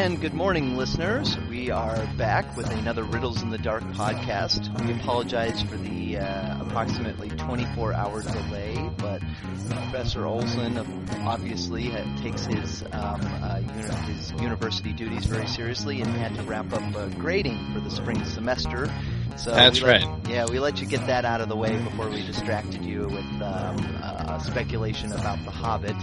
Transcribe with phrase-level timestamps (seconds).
[0.00, 1.36] And good morning, listeners.
[1.50, 4.86] We are back with another Riddles in the Dark podcast.
[4.86, 9.20] We apologize for the uh, approximately 24 hour delay, but
[9.68, 10.78] Professor Olsen
[11.20, 11.90] obviously
[12.22, 16.96] takes his, um, uh, uni- his university duties very seriously and had to wrap up
[16.96, 18.90] uh, grading for the spring semester.
[19.36, 20.28] So That's let, right.
[20.30, 23.42] Yeah, we let you get that out of the way before we distracted you with
[23.42, 25.96] um, uh, speculation about The Hobbit.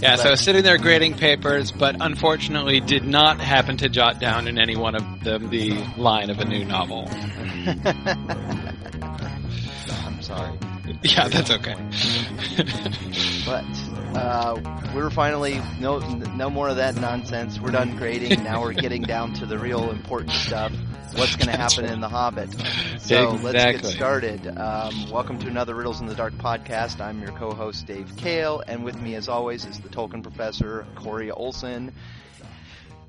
[0.00, 4.20] Yeah, so I was sitting there grading papers, but unfortunately did not happen to jot
[4.20, 7.08] down in any one of them the line of a new novel.
[10.04, 10.56] I'm sorry.
[11.02, 11.74] Yeah, that's okay.
[13.44, 13.64] But
[14.16, 17.60] uh, we're finally no no more of that nonsense.
[17.60, 18.44] We're done grading.
[18.44, 20.72] Now we're getting down to the real important stuff.
[21.18, 21.92] What's going to happen right.
[21.92, 22.48] in The Hobbit?
[23.00, 24.46] So let's get started.
[24.56, 27.00] Um, welcome to another Riddles in the Dark podcast.
[27.00, 31.32] I'm your co-host Dave Kale, and with me, as always, is the Tolkien professor Corey
[31.32, 31.92] Olsen.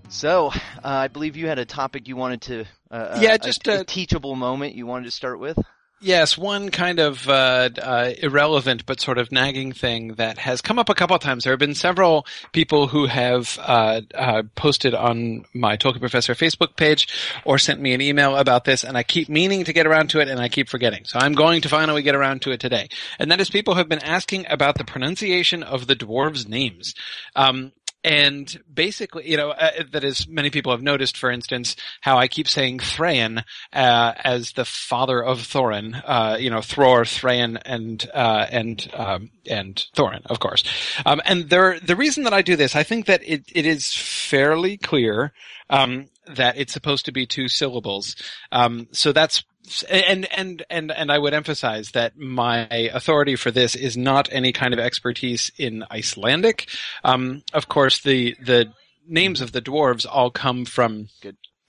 [0.07, 0.51] So, uh,
[0.83, 3.83] I believe you had a topic you wanted to, uh, Yeah, a- just a, a-
[3.83, 5.59] teachable moment you wanted to start with.
[6.01, 10.79] Yes, one kind of uh, uh, irrelevant but sort of nagging thing that has come
[10.79, 11.43] up a couple of times.
[11.43, 16.77] There have been several people who have uh, uh, posted on my Tolkien Professor Facebook
[16.77, 17.09] page
[17.43, 20.21] or sent me an email about this, and I keep meaning to get around to
[20.21, 21.03] it, and I keep forgetting.
[21.03, 22.87] So I'm going to finally get around to it today.
[23.19, 26.95] And that is people have been asking about the pronunciation of the dwarves' names.
[27.35, 32.17] Um, and basically, you know, uh, that is, many people have noticed, for instance, how
[32.17, 36.01] I keep saying Thrain uh, as the father of Thorin.
[36.05, 40.63] Uh, you know, Thror, Thrain, and uh, and um, and Thorin, of course.
[41.05, 43.93] Um, and there, the reason that I do this, I think that it, it is
[43.93, 45.33] fairly clear
[45.69, 48.15] um, that it's supposed to be two syllables.
[48.51, 49.43] Um, so that's
[49.89, 54.51] and and and and I would emphasize that my authority for this is not any
[54.51, 56.67] kind of expertise in Icelandic.
[57.03, 58.71] Um, of course, the the
[59.07, 61.09] names of the dwarves all come from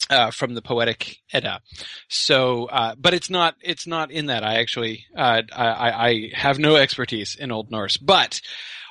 [0.09, 1.61] uh, from the Poetic Edda.
[2.09, 4.44] So, uh, but it's not it's not in that.
[4.44, 8.41] I actually uh, I, I I have no expertise in Old Norse, but.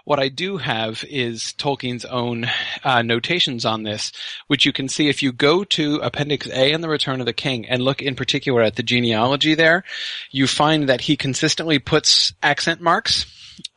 [0.05, 2.47] What I do have is Tolkien's own
[2.83, 4.11] uh, notations on this,
[4.47, 7.33] which you can see if you go to Appendix A in The Return of the
[7.33, 9.83] King and look in particular at the genealogy there,
[10.31, 13.25] you find that he consistently puts accent marks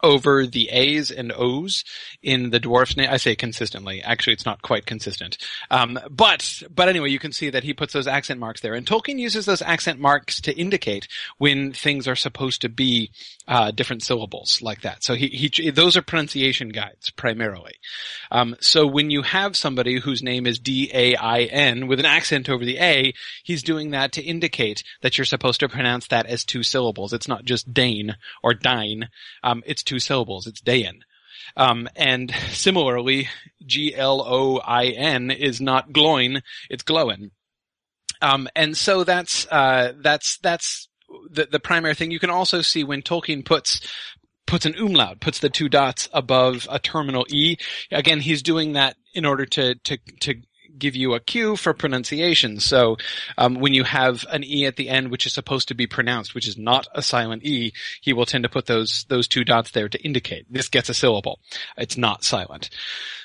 [0.02, 1.84] over the A's and O's
[2.22, 3.08] in the dwarf's name.
[3.10, 4.02] I say consistently.
[4.02, 5.38] Actually, it's not quite consistent.
[5.70, 8.74] Um, but, but anyway, you can see that he puts those accent marks there.
[8.74, 13.10] And Tolkien uses those accent marks to indicate when things are supposed to be,
[13.48, 15.02] uh, different syllables like that.
[15.02, 17.74] So he, he, those are pronunciation guides primarily.
[18.30, 22.78] Um, so when you have somebody whose name is D-A-I-N with an accent over the
[22.78, 23.12] A,
[23.42, 27.12] he's doing that to indicate that you're supposed to pronounce that as two syllables.
[27.12, 29.08] It's not just Dane or Dine.
[29.42, 30.46] Um, it's two syllables.
[30.46, 31.00] It's Dayan.
[31.56, 33.28] Um, and similarly,
[33.66, 37.30] G-L-O-I-N is not Gloin, it's Glowin.
[38.20, 40.88] Um, and so that's, uh, that's, that's
[41.30, 42.12] the, the primary thing.
[42.12, 43.80] You can also see when Tolkien puts,
[44.46, 47.56] puts an umlaut, puts the two dots above a terminal E.
[47.90, 50.36] Again, he's doing that in order to, to, to
[50.78, 52.60] give you a cue for pronunciation.
[52.60, 52.96] So,
[53.38, 56.34] um, when you have an E at the end, which is supposed to be pronounced,
[56.34, 59.70] which is not a silent E, he will tend to put those, those two dots
[59.70, 61.40] there to indicate this gets a syllable.
[61.76, 62.70] It's not silent.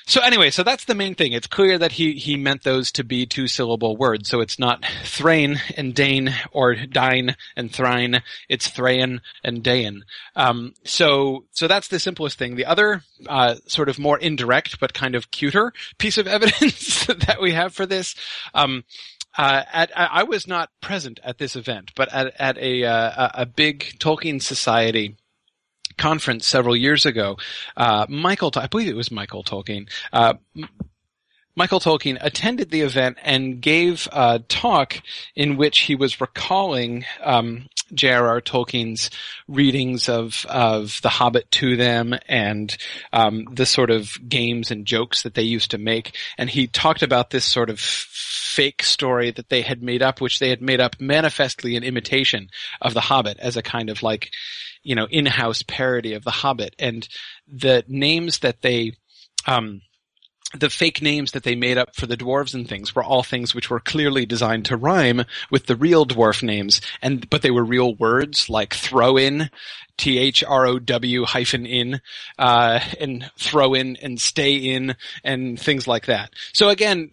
[0.08, 1.32] So anyway, so that's the main thing.
[1.32, 4.30] It's clear that he, he meant those to be two syllable words.
[4.30, 8.22] So it's not Thrain and Dane or Dine and Thrine.
[8.48, 10.04] It's Thrain and Dain.
[10.34, 12.56] Um, so, so that's the simplest thing.
[12.56, 17.42] The other, uh, sort of more indirect, but kind of cuter piece of evidence that
[17.42, 18.14] we have for this,
[18.54, 18.84] um,
[19.36, 23.44] uh, at, I was not present at this event, but at, at a, uh, a
[23.44, 25.16] big Tolkien Society
[25.98, 27.36] conference several years ago,
[27.76, 30.34] uh, Michael, I believe it was Michael Tolkien, uh,
[31.58, 35.02] Michael Tolkien attended the event and gave a talk
[35.34, 38.40] in which he was recalling um, J.R.R.
[38.40, 39.10] Tolkien's
[39.48, 42.76] readings of of The Hobbit to them and
[43.12, 46.16] um, the sort of games and jokes that they used to make.
[46.38, 50.38] And he talked about this sort of fake story that they had made up, which
[50.38, 52.50] they had made up manifestly in imitation
[52.80, 54.32] of The Hobbit as a kind of like,
[54.88, 56.74] you know, in-house parody of The Hobbit.
[56.78, 57.06] And
[57.46, 58.94] the names that they
[59.46, 59.82] um,
[60.58, 63.54] the fake names that they made up for the dwarves and things were all things
[63.54, 67.64] which were clearly designed to rhyme with the real dwarf names, and but they were
[67.64, 69.50] real words like throw in,
[69.98, 72.00] T H R O W hyphen in,
[72.38, 76.30] uh, and throw in and stay in and things like that.
[76.52, 77.10] So again,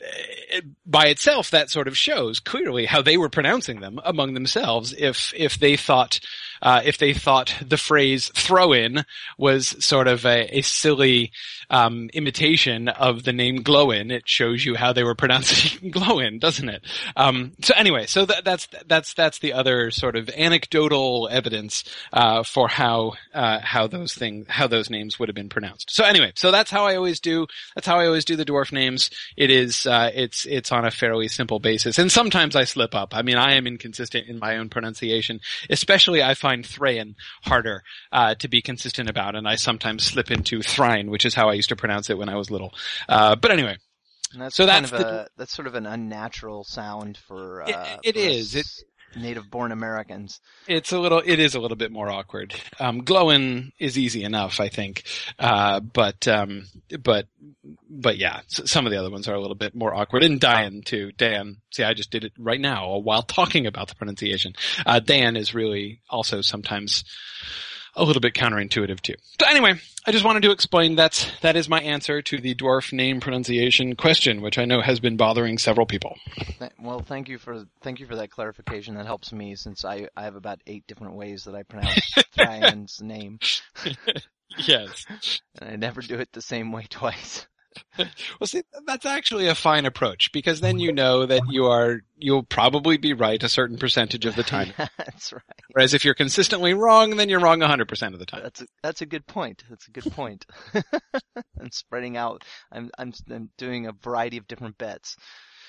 [0.51, 4.93] eh, by itself, that sort of shows clearly how they were pronouncing them among themselves
[4.97, 6.19] if, if they thought,
[6.61, 9.03] uh, if they thought the phrase "throw in"
[9.37, 11.31] was sort of a, a silly
[11.69, 14.11] um, imitation of the name Glowin.
[14.11, 16.83] It shows you how they were pronouncing Glowin, doesn't it?
[17.15, 21.83] Um, so anyway, so that, that's that's that's the other sort of anecdotal evidence
[22.13, 25.95] uh, for how uh, how those things how those names would have been pronounced.
[25.95, 27.47] So anyway, so that's how I always do.
[27.73, 29.09] That's how I always do the dwarf names.
[29.37, 33.15] It is uh, it's it's on a fairly simple basis, and sometimes I slip up.
[33.15, 35.39] I mean, I am inconsistent in my own pronunciation.
[35.69, 37.81] Especially, I find Thrain harder
[38.11, 41.53] uh, to be consistent about, and I sometimes slip into Thrine, which is how I
[41.53, 42.73] used to pronounce it when I was little.
[43.07, 43.77] Uh, but anyway.
[44.37, 47.63] That's so that's, the, a, that's sort of an unnatural sound for.
[47.63, 47.67] Uh,
[48.03, 48.55] it, it for is.
[48.55, 48.67] It,
[49.15, 50.39] native-born Americans.
[50.67, 51.21] It's a little.
[51.25, 52.55] It is a little bit more awkward.
[52.79, 55.03] Um, Glowin is easy enough, I think.
[55.39, 56.67] Uh, but um,
[57.01, 57.27] but
[57.89, 60.23] but yeah, some of the other ones are a little bit more awkward.
[60.23, 61.11] And Dan too.
[61.11, 61.57] Dan.
[61.71, 64.53] See, I just did it right now while talking about the pronunciation.
[64.85, 67.03] Uh, Dan is really also sometimes
[67.95, 69.15] a little bit counterintuitive too.
[69.39, 69.75] So anyway,
[70.05, 73.95] I just wanted to explain that that is my answer to the dwarf name pronunciation
[73.95, 76.17] question, which I know has been bothering several people.
[76.79, 78.95] Well, thank you for thank you for that clarification.
[78.95, 83.01] That helps me since I, I have about eight different ways that I pronounce Ryan's
[83.01, 83.39] name.
[84.57, 85.05] yes,
[85.59, 87.47] and I never do it the same way twice.
[87.97, 92.43] well, see, that's actually a fine approach because then you know that you are, you'll
[92.43, 94.73] probably be right a certain percentage of the time.
[94.77, 95.41] that's right.
[95.71, 98.43] Whereas if you're consistently wrong, then you're wrong 100% of the time.
[98.43, 99.63] That's a, that's a good point.
[99.69, 100.45] That's a good point.
[101.59, 102.43] I'm spreading out.
[102.71, 105.15] I'm, I'm, I'm doing a variety of different bets.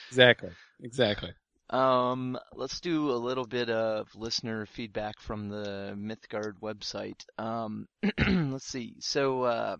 [0.08, 0.50] Exactly.
[0.82, 1.32] Exactly.
[1.70, 7.24] Um, let's do a little bit of listener feedback from the Mythgard website.
[7.38, 7.86] Um,
[8.18, 8.94] let's see.
[9.00, 9.76] So, uh,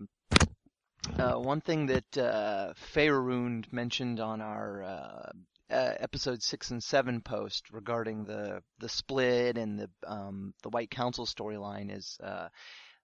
[1.17, 5.31] uh, one thing that uh, Faerund mentioned on our uh,
[5.69, 10.91] uh, episode six and seven post regarding the the split and the um, the White
[10.91, 12.47] Council storyline is uh,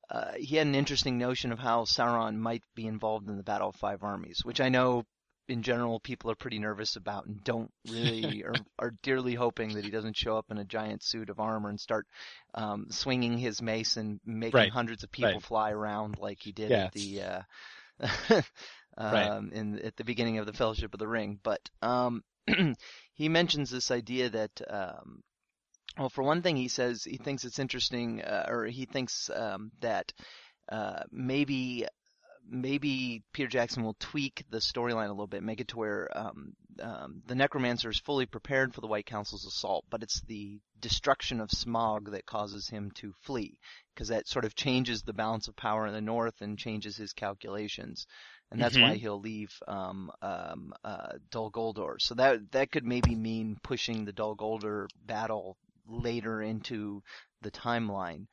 [0.09, 3.69] uh, he had an interesting notion of how Sauron might be involved in the Battle
[3.69, 5.05] of Five Armies, which I know
[5.49, 9.83] in general people are pretty nervous about and don't really are, are dearly hoping that
[9.83, 12.07] he doesn't show up in a giant suit of armor and start
[12.53, 14.71] um, swinging his mace and making right.
[14.71, 15.43] hundreds of people right.
[15.43, 17.43] fly around like he did at the
[18.03, 18.41] uh,
[18.97, 19.29] right.
[19.29, 21.39] um, in at the beginning of the Fellowship of the Ring.
[21.43, 22.23] But um,
[23.13, 25.23] he mentions this idea that, um,
[25.97, 29.71] well, for one thing, he says he thinks it's interesting, uh, or he thinks um,
[29.81, 30.11] that
[30.71, 31.85] uh, maybe
[32.49, 36.53] maybe Peter Jackson will tweak the storyline a little bit, make it to where um,
[36.81, 41.39] um, the Necromancer is fully prepared for the White Council's assault, but it's the destruction
[41.39, 43.59] of Smaug that causes him to flee,
[43.93, 47.13] because that sort of changes the balance of power in the North and changes his
[47.13, 48.05] calculations,
[48.51, 48.81] and that's Mhm.
[48.81, 51.99] why he'll leave um, um, uh, Dol Guldur.
[51.99, 55.57] So that that could maybe mean pushing the Dol Guldur battle
[55.87, 57.03] later into
[57.41, 58.27] the timeline.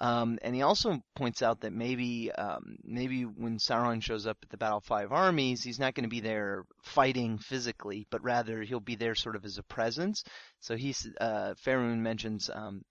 [0.00, 4.48] Um, and he also points out that maybe um, maybe when Sauron shows up at
[4.48, 8.62] the Battle of Five Armies, he's not going to be there fighting physically, but rather
[8.62, 10.24] he'll be there sort of as a presence.
[10.60, 12.82] So he's uh, Faerun mentions um,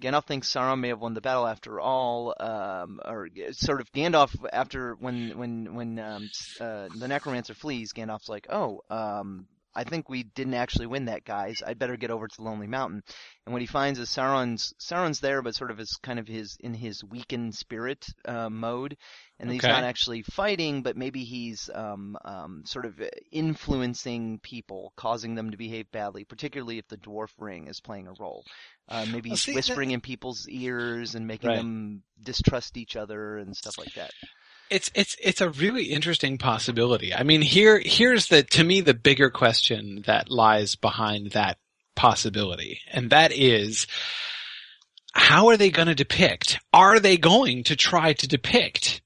[0.00, 4.34] Gandalf thinks Sauron may have won the battle after all, um, or sort of Gandalf
[4.52, 6.30] after when when when um,
[6.60, 11.24] uh, the Necromancer flees, Gandalf's like, oh, um, I think we didn't actually win that,
[11.24, 11.62] guys.
[11.66, 13.02] I'd better get over to Lonely Mountain.
[13.46, 16.56] And what he finds is Sauron's Sauron's there, but sort of as kind of his
[16.60, 18.96] in his weakened spirit uh, mode,
[19.38, 23.00] and he's not actually fighting, but maybe he's um, um, sort of
[23.30, 28.12] influencing people, causing them to behave badly, particularly if the Dwarf Ring is playing a
[28.20, 28.44] role.
[28.88, 31.56] Uh, maybe Well, he's see, whispering in people's ears and making Right.
[31.56, 34.10] them distrust each other and stuff like that.
[34.72, 37.14] It's it's it's a really interesting possibility.
[37.14, 41.58] I mean, here here's the to me the bigger question that lies behind that
[41.94, 43.86] possibility, and that is
[45.12, 46.58] how are they going to depict?
[46.72, 49.02] Are they going to try to depict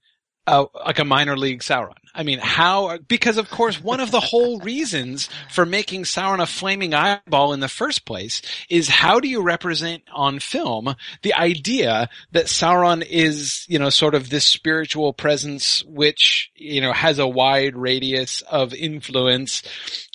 [0.46, 1.94] uh, like a minor league Sauron?
[2.14, 2.96] I mean, how?
[2.98, 7.60] Because of course, one of the whole reasons for making Sauron a flaming eyeball in
[7.60, 13.66] the first place is how do you represent on film the idea that Sauron is,
[13.68, 18.72] you know, sort of this spiritual presence which, you know, has a wide radius of
[18.72, 19.62] influence.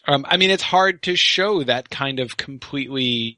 [0.08, 3.38] Um, I mean, it's hard to show that kind of completely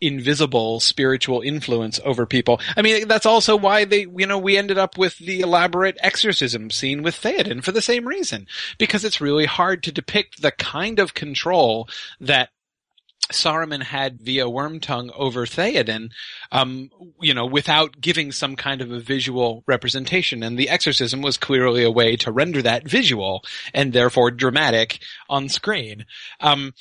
[0.00, 2.60] invisible spiritual influence over people.
[2.76, 6.70] I mean, that's also why they, you know, we ended up with the elaborate exorcism
[6.70, 8.46] scene with Theoden for the same reason.
[8.78, 11.88] Because it's really hard to depict the kind of control
[12.20, 12.50] that
[13.32, 16.10] Saruman had via Wormtongue over Theoden,
[16.50, 16.90] um,
[17.20, 20.42] you know, without giving some kind of a visual representation.
[20.42, 25.48] And the exorcism was clearly a way to render that visual and therefore dramatic on
[25.48, 26.06] screen.
[26.40, 26.72] Um,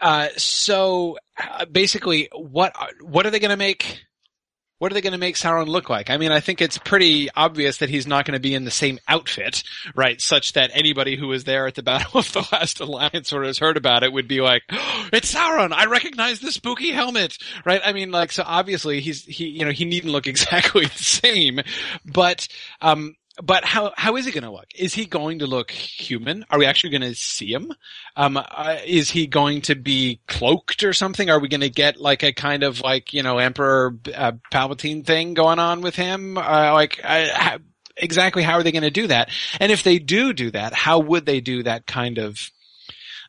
[0.00, 4.06] uh, so uh, basically, what are, what are they going to make
[4.78, 6.10] what are they going to make Sauron look like?
[6.10, 8.70] I mean, I think it's pretty obvious that he's not going to be in the
[8.70, 9.62] same outfit,
[9.94, 10.20] right?
[10.20, 13.58] Such that anybody who was there at the Battle of the Last Alliance or has
[13.58, 15.72] heard about it would be like, oh, "It's Sauron!
[15.72, 17.80] I recognize the spooky helmet!" Right?
[17.84, 21.60] I mean, like, so obviously he's he, you know, he needn't look exactly the same,
[22.04, 22.46] but
[22.82, 24.66] um, but how how is he going to look?
[24.74, 26.44] Is he going to look human?
[26.50, 27.72] Are we actually going to see him?
[28.16, 31.28] Um, uh, is he going to be cloaked or something?
[31.28, 35.04] Are we going to get like a kind of like you know Emperor uh, Palpatine
[35.04, 36.38] thing going on with him?
[36.38, 37.58] Uh, like how,
[37.96, 39.30] exactly how are they going to do that?
[39.60, 42.50] And if they do do that, how would they do that kind of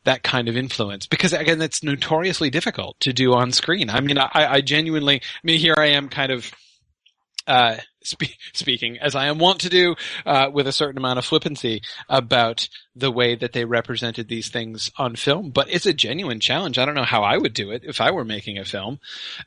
[0.05, 4.17] that kind of influence because again it's notoriously difficult to do on screen i mean
[4.17, 6.49] i, I genuinely i mean here i am kind of
[7.45, 9.95] uh, spe- speaking as I am wont to do
[10.25, 14.91] uh, with a certain amount of flippancy about the way that they represented these things
[14.97, 16.79] on film, but it's a genuine challenge.
[16.79, 18.99] I don't know how I would do it if I were making a film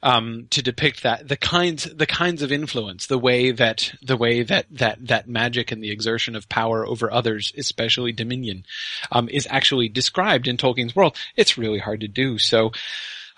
[0.02, 4.42] um, to depict that the kinds the kinds of influence, the way that the way
[4.44, 8.64] that that that magic and the exertion of power over others, especially dominion,
[9.10, 11.16] um, is actually described in Tolkien's world.
[11.36, 12.38] It's really hard to do.
[12.38, 12.70] So,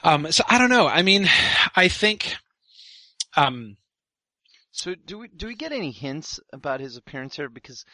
[0.05, 0.87] um, so I don't know.
[0.87, 1.29] I mean,
[1.75, 2.37] I think.
[3.35, 3.79] Um,
[4.73, 7.49] so do we do we get any hints about his appearance here?
[7.49, 7.85] Because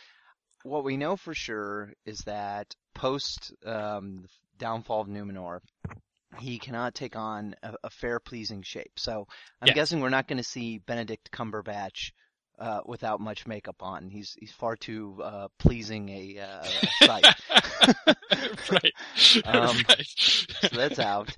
[0.63, 4.25] what we know for sure is that post um,
[4.59, 5.61] downfall of Numenor,
[6.39, 8.93] he cannot take on a, a fair, pleasing shape.
[8.97, 9.27] So
[9.61, 12.13] I'm guessing we're not going to see Benedict Cumberbatch
[12.59, 14.11] uh, without much makeup on.
[14.11, 16.65] He's he's far too uh, pleasing a, uh,
[17.03, 17.27] sight.
[18.71, 18.93] right.
[19.45, 20.07] Um, right.
[20.07, 21.35] so that's out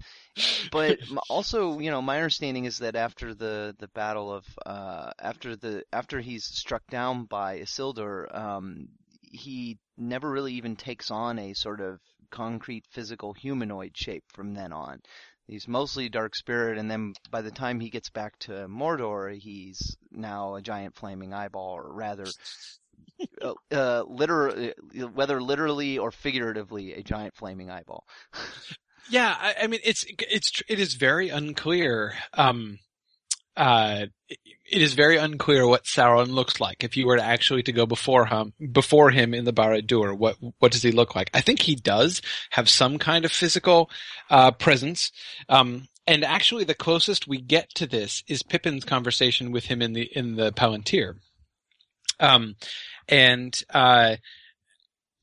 [0.70, 5.56] but also, you know, my understanding is that after the the battle of uh, after
[5.56, 8.88] the after he's struck down by Isildur, um,
[9.22, 14.72] he never really even takes on a sort of concrete physical humanoid shape from then
[14.72, 15.00] on.
[15.46, 19.96] He's mostly dark spirit, and then by the time he gets back to Mordor, he's
[20.12, 22.26] now a giant flaming eyeball, or rather,
[23.42, 24.74] uh, uh, liter-
[25.12, 28.04] whether literally or figuratively, a giant flaming eyeball.
[29.08, 32.14] Yeah, I, I, mean, it's it's it is very unclear.
[32.34, 32.78] Um,
[33.56, 36.84] uh, it is very unclear what Sauron looks like.
[36.84, 40.36] If you were to actually to go before him, before him in the Barad-dûr, what
[40.58, 41.30] what does he look like?
[41.34, 43.90] I think he does have some kind of physical
[44.30, 45.10] uh, presence.
[45.48, 49.92] Um, and actually, the closest we get to this is Pippin's conversation with him in
[49.92, 51.16] the in the Palantir.
[52.18, 52.56] Um,
[53.08, 54.16] and uh,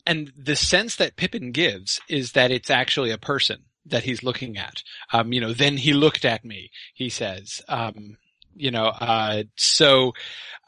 [0.05, 4.57] and the sense that Pippin gives is that it's actually a person that he's looking
[4.57, 4.83] at.
[5.11, 7.61] Um, you know, then he looked at me, he says.
[7.67, 8.17] Um,
[8.55, 10.13] you know, uh, so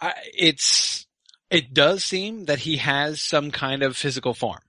[0.01, 1.05] uh, it's,
[1.49, 4.61] it does seem that he has some kind of physical form.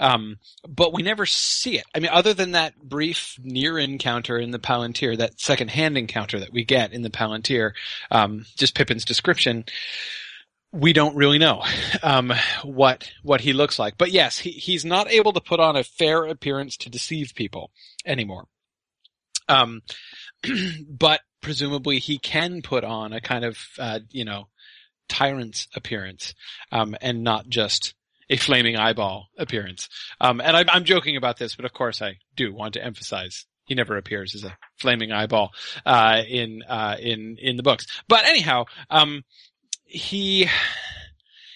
[0.00, 1.84] Um, but we never see it.
[1.94, 6.40] I mean, other than that brief near encounter in the Palantir, that second hand encounter
[6.40, 7.72] that we get in the Palantir,
[8.10, 9.64] um, just Pippin's description,
[10.72, 11.62] we don't really know
[12.02, 12.32] um,
[12.64, 13.98] what what he looks like.
[13.98, 17.70] But yes, he, he's not able to put on a fair appearance to deceive people
[18.06, 18.46] anymore.
[19.48, 19.82] Um,
[20.88, 24.48] but presumably he can put on a kind of uh, you know
[25.08, 26.34] tyrant's appearance
[26.70, 27.94] um, and not just
[28.30, 29.88] a flaming eyeball appearance.
[30.20, 33.44] Um, and I, I'm joking about this, but of course I do want to emphasize
[33.64, 35.50] he never appears as a flaming eyeball
[35.84, 37.86] uh, in uh, in in the books.
[38.08, 39.22] But anyhow, um,
[39.92, 40.48] he,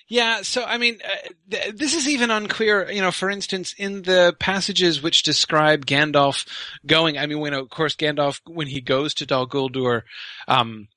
[0.08, 2.90] yeah, so I mean, uh, th- this is even unclear.
[2.90, 6.46] You know, for instance, in the passages which describe Gandalf
[6.86, 10.02] going, I mean, when of course Gandalf when he goes to Dol Guldur,
[10.46, 10.88] um,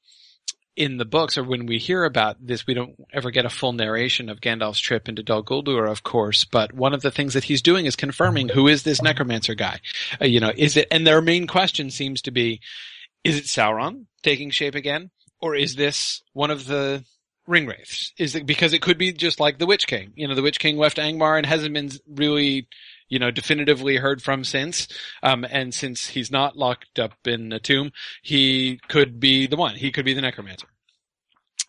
[0.79, 3.73] in the books, or when we hear about this, we don't ever get a full
[3.73, 6.45] narration of Gandalf's trip into Dol Guldur, of course.
[6.45, 9.81] But one of the things that he's doing is confirming who is this necromancer guy.
[10.21, 10.87] Uh, you know, is it?
[10.89, 12.61] And their main question seems to be:
[13.23, 15.09] Is it Sauron taking shape again,
[15.41, 17.03] or is this one of the
[17.49, 20.13] ring wraiths is it because it could be just like the Witch King.
[20.15, 22.67] You know, the Witch King left Angmar and hasn't been really,
[23.09, 24.87] you know, definitively heard from since.
[25.23, 27.91] Um, and since he's not locked up in a tomb,
[28.21, 29.75] he could be the one.
[29.75, 30.67] He could be the necromancer.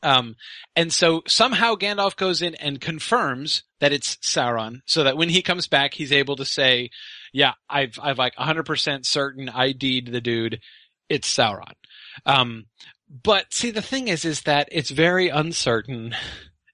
[0.03, 0.37] Um,
[0.77, 5.43] and so somehow Gandalf goes in and confirms that it's Sauron so that when he
[5.43, 6.91] comes back, he's able to say,
[7.33, 10.61] yeah, I've, I've like 100% certain ID'd the dude.
[11.09, 11.73] It's Sauron.
[12.25, 12.67] Um,
[13.11, 16.15] but see, the thing is, is that it's very uncertain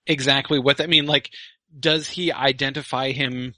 [0.07, 1.07] exactly what that mean.
[1.07, 1.31] Like,
[1.79, 3.55] does he identify him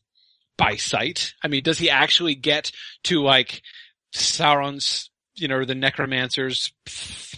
[0.56, 1.34] by sight?
[1.42, 2.70] I mean, does he actually get
[3.04, 3.62] to like
[4.14, 6.72] Sauron's, you know, the necromancer's,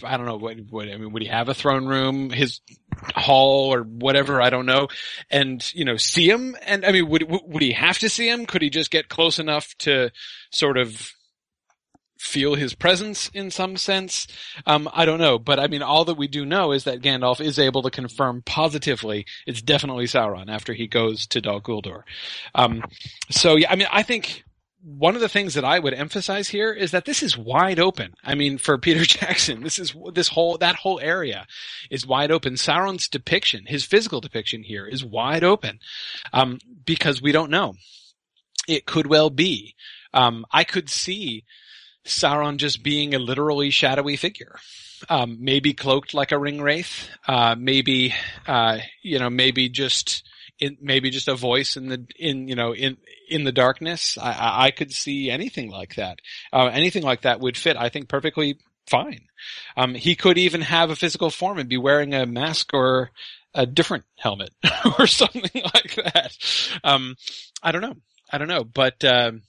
[0.03, 2.61] I don't know, what, what, I mean, would he have a throne room, his
[3.15, 4.87] hall or whatever, I don't know,
[5.29, 6.55] and, you know, see him?
[6.65, 8.45] And I mean, would, would he have to see him?
[8.45, 10.11] Could he just get close enough to
[10.51, 11.11] sort of
[12.21, 14.27] feel his presence in some sense.
[14.67, 17.41] Um, I don't know, but I mean, all that we do know is that Gandalf
[17.41, 22.03] is able to confirm positively it's definitely Sauron after he goes to Dol Guldur.
[22.53, 22.83] Um,
[23.29, 24.43] so yeah, I mean, I think
[24.83, 28.13] one of the things that I would emphasize here is that this is wide open.
[28.23, 31.47] I mean, for Peter Jackson, this is this whole that whole area
[31.89, 32.53] is wide open.
[32.53, 35.79] Sauron's depiction, his physical depiction here, is wide open
[36.33, 37.73] um, because we don't know.
[38.67, 39.75] It could well be.
[40.13, 41.45] Um, I could see
[42.05, 44.55] Sauron just being a literally shadowy figure.
[45.09, 47.09] Um, maybe cloaked like a ring wraith.
[47.27, 48.13] Uh, maybe,
[48.47, 50.23] uh, you know, maybe just,
[50.59, 52.97] in, maybe just a voice in the, in, you know, in,
[53.29, 54.17] in the darkness.
[54.21, 56.19] I, I could see anything like that.
[56.53, 59.21] Uh, anything like that would fit, I think, perfectly fine.
[59.75, 63.09] Um, he could even have a physical form and be wearing a mask or
[63.55, 64.51] a different helmet
[64.99, 65.43] or something
[65.73, 66.37] like that.
[66.83, 67.15] Um,
[67.63, 67.95] I don't know.
[68.31, 69.41] I don't know, but, um,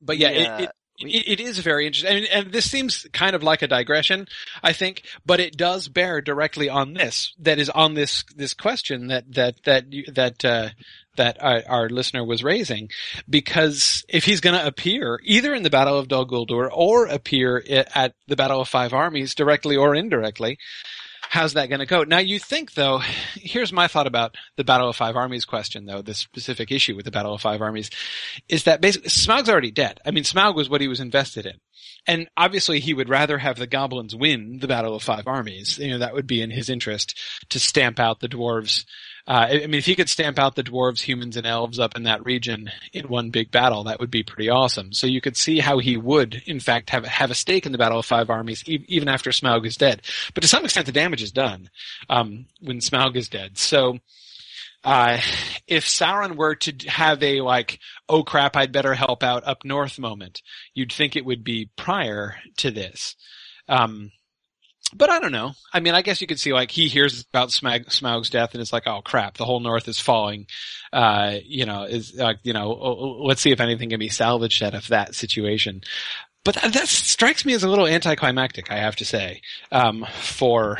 [0.00, 0.58] but yeah, Yeah.
[0.58, 2.10] It, it, it, is very interesting.
[2.10, 4.26] I mean, and this seems kind of like a digression,
[4.62, 9.08] I think, but it does bear directly on this, that is on this, this question
[9.08, 10.70] that, that, that, you, that, uh,
[11.16, 12.90] that our, our listener was raising,
[13.28, 17.62] because if he's going to appear either in the Battle of Dol Guldur or appear
[17.94, 20.58] at the Battle of Five Armies directly or indirectly,
[21.28, 22.04] how's that going to go?
[22.04, 22.98] Now you think though,
[23.34, 27.04] here's my thought about the Battle of Five Armies question though, the specific issue with
[27.04, 27.90] the Battle of Five Armies,
[28.48, 30.00] is that basically Smaug's already dead.
[30.04, 31.60] I mean, Smaug was what he was invested in.
[32.06, 35.78] And obviously he would rather have the goblins win the Battle of Five Armies.
[35.78, 37.18] You know, that would be in his interest
[37.50, 38.84] to stamp out the dwarves.
[39.28, 42.04] Uh, I mean, if he could stamp out the dwarves, humans, and elves up in
[42.04, 44.94] that region in one big battle, that would be pretty awesome.
[44.94, 47.78] So you could see how he would, in fact, have have a stake in the
[47.78, 50.00] Battle of Five Armies, e- even after Smaug is dead.
[50.32, 51.68] But to some extent, the damage is done
[52.08, 53.58] um, when Smaug is dead.
[53.58, 53.98] So
[54.82, 55.18] uh,
[55.66, 59.98] if Sauron were to have a like, oh crap, I'd better help out up north
[59.98, 60.40] moment,
[60.72, 63.14] you'd think it would be prior to this.
[63.68, 64.10] Um,
[64.94, 65.52] but I don't know.
[65.72, 68.60] I mean, I guess you could see like he hears about Smaug, Smaug's death and
[68.60, 70.46] it's like, oh crap, the whole north is falling.
[70.92, 74.08] Uh, you know, is like, you know, oh, oh, let's see if anything can be
[74.08, 75.82] salvaged out of that situation.
[76.44, 80.78] But that, that strikes me as a little anticlimactic, I have to say, um, for,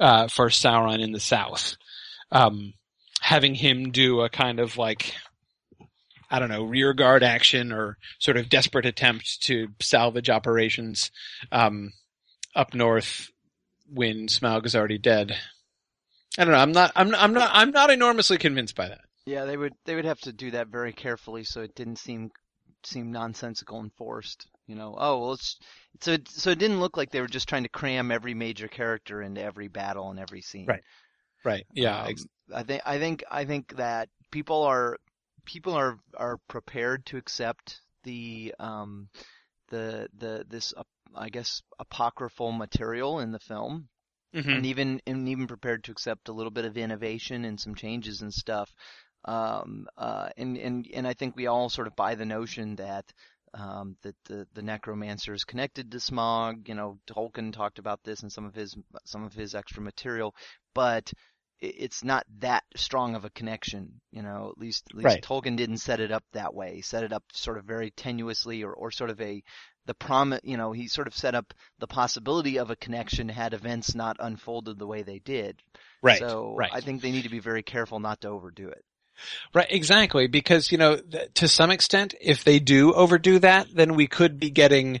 [0.00, 1.76] uh, for Sauron in the south.
[2.32, 2.72] Um,
[3.20, 5.14] having him do a kind of like
[6.30, 11.10] I don't know rear guard action or sort of desperate attempt to salvage operations
[11.50, 11.92] um,
[12.54, 13.30] up north
[13.92, 15.36] when Smaug is already dead.
[16.38, 16.60] I don't know.
[16.60, 16.92] I'm not.
[16.94, 17.14] I'm.
[17.14, 17.50] I'm not.
[17.52, 19.00] I'm not enormously convinced by that.
[19.26, 22.30] Yeah, they would they would have to do that very carefully so it didn't seem
[22.84, 24.46] seem nonsensical and forced.
[24.66, 25.58] You know, oh well, it's
[26.00, 28.68] so it, so it didn't look like they were just trying to cram every major
[28.68, 30.66] character into every battle and every scene.
[30.66, 30.82] Right.
[31.44, 31.66] Right.
[31.72, 32.02] Yeah.
[32.02, 32.14] Um,
[32.54, 34.98] I think I think I think that people are
[35.44, 39.08] people are are prepared to accept the um
[39.68, 40.82] the the this uh,
[41.14, 43.88] I guess apocryphal material in the film
[44.34, 44.56] mhm.
[44.56, 48.22] and even and even prepared to accept a little bit of innovation and some changes
[48.22, 48.72] and stuff.
[49.24, 53.12] Um, uh, and and and I think we all sort of buy the notion that
[53.54, 56.68] um, that the the necromancer is connected to Smaug.
[56.68, 60.34] You know, Tolkien talked about this in some of his some of his extra material,
[60.74, 61.12] but
[61.60, 64.00] it's not that strong of a connection.
[64.10, 65.22] You know, at least at least Right.
[65.22, 66.76] Tolkien didn't set it up that way.
[66.76, 69.42] He set it up sort of very tenuously, or or sort of a
[69.88, 73.54] the prom you know he sort of set up the possibility of a connection had
[73.54, 75.62] events not unfolded the way they did
[76.02, 76.18] right.
[76.18, 76.70] so right.
[76.74, 78.84] i think they need to be very careful not to overdo it
[79.52, 80.28] Right, exactly.
[80.28, 84.38] Because, you know, th- to some extent, if they do overdo that, then we could
[84.38, 85.00] be getting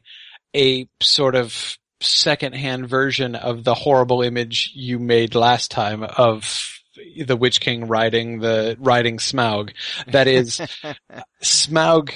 [0.56, 6.78] a sort of secondhand version of the horrible image you made last time of
[7.16, 9.72] the Witch King riding the, riding Smaug.
[10.08, 10.60] That is,
[11.42, 12.12] Smaug,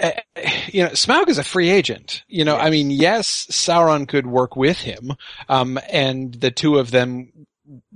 [0.00, 0.10] uh,
[0.66, 2.22] you know, Smaug is a free agent.
[2.28, 5.12] You know, I mean, yes, Sauron could work with him,
[5.48, 7.46] um, and the two of them,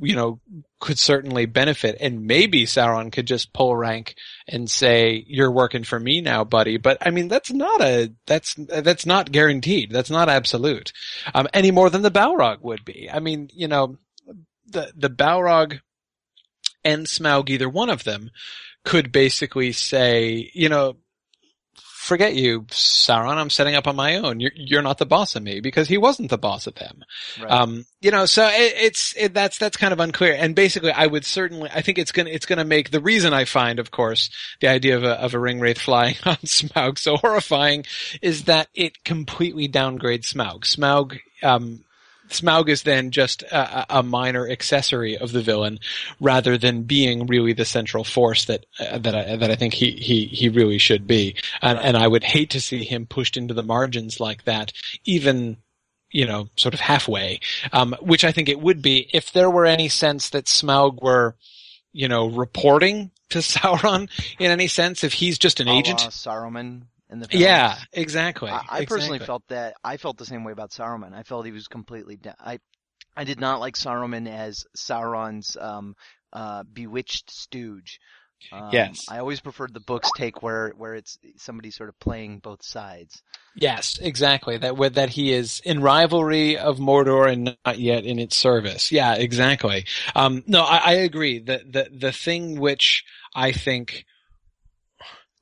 [0.00, 0.40] you know,
[0.80, 4.14] could certainly benefit, and maybe Sauron could just pull rank
[4.48, 8.54] and say, "You're working for me now, buddy." But I mean, that's not a that's
[8.54, 9.90] that's not guaranteed.
[9.90, 10.92] That's not absolute,
[11.34, 13.08] um, any more than the Balrog would be.
[13.10, 13.96] I mean, you know,
[14.66, 15.80] the the Balrog
[16.84, 18.30] and Smaug, either one of them,
[18.84, 20.96] could basically say, you know,
[22.02, 23.36] forget you, Sauron.
[23.36, 24.40] I'm setting up on my own.
[24.40, 27.04] You're you're not the boss of me because he wasn't the boss of them.
[27.40, 30.34] right Um, you know, so it, it's it, that's that's kind of unclear.
[30.34, 33.44] And basically, I would certainly, I think it's gonna it's gonna make the reason I
[33.44, 37.16] find, of course, the idea of a of a ring wraith flying on Smaug so
[37.16, 37.84] horrifying
[38.20, 40.64] is that it completely downgrades Smaug.
[40.64, 41.84] Smaug, um,
[42.32, 45.78] Smaug is then just a, a, minor accessory of the villain,
[46.20, 49.92] rather than being really the central force that uh, that I, that I think he
[49.92, 51.36] he he really should be.
[51.60, 54.72] And, and I would hate to see him pushed into the margins like that,
[55.04, 55.58] even
[56.10, 57.40] you know, sort of halfway.
[57.72, 61.36] Um, which I think it would be if there were any sense that Smaug were,
[61.92, 65.04] you know, reporting to Sauron in any sense.
[65.04, 67.42] If he's just an agent, Saruman in the films.
[67.42, 68.50] Yeah, exactly.
[68.50, 68.86] I, I exactly.
[68.86, 71.14] personally felt that I felt the same way about Saruman.
[71.14, 72.16] I felt he was completely.
[72.16, 72.58] De- I
[73.16, 75.94] I did not like Saruman as Sauron's um,
[76.32, 78.00] uh, bewitched stooge.
[78.50, 79.06] Um, yes.
[79.08, 83.22] I always preferred the book's take where where it's somebody sort of playing both sides.
[83.54, 84.56] Yes, exactly.
[84.56, 88.90] That that he is in rivalry of Mordor and not yet in its service.
[88.90, 89.84] Yeah, exactly.
[90.16, 91.38] Um, no, I, I agree.
[91.38, 94.06] The the the thing which I think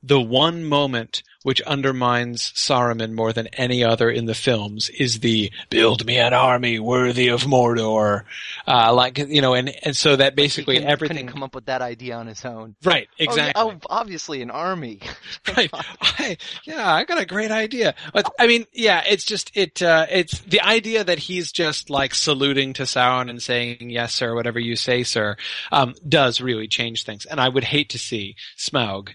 [0.02, 5.50] the one moment which undermines Saruman more than any other in the films is the
[5.70, 8.24] "build me an army worthy of Mordor,"
[8.66, 11.82] uh, like you know, and and so that basically like everything come up with that
[11.82, 12.74] idea on his own.
[12.84, 13.60] Right, exactly.
[13.60, 15.00] Oh, oh obviously an army.
[15.56, 15.70] right.
[16.00, 17.94] I, yeah, I got a great idea.
[18.12, 19.82] But I mean, yeah, it's just it.
[19.82, 24.34] Uh, it's the idea that he's just like saluting to Sauron and saying "Yes, sir,"
[24.34, 25.36] whatever you say, sir,
[25.72, 27.24] um, does really change things.
[27.24, 29.10] And I would hate to see Smaug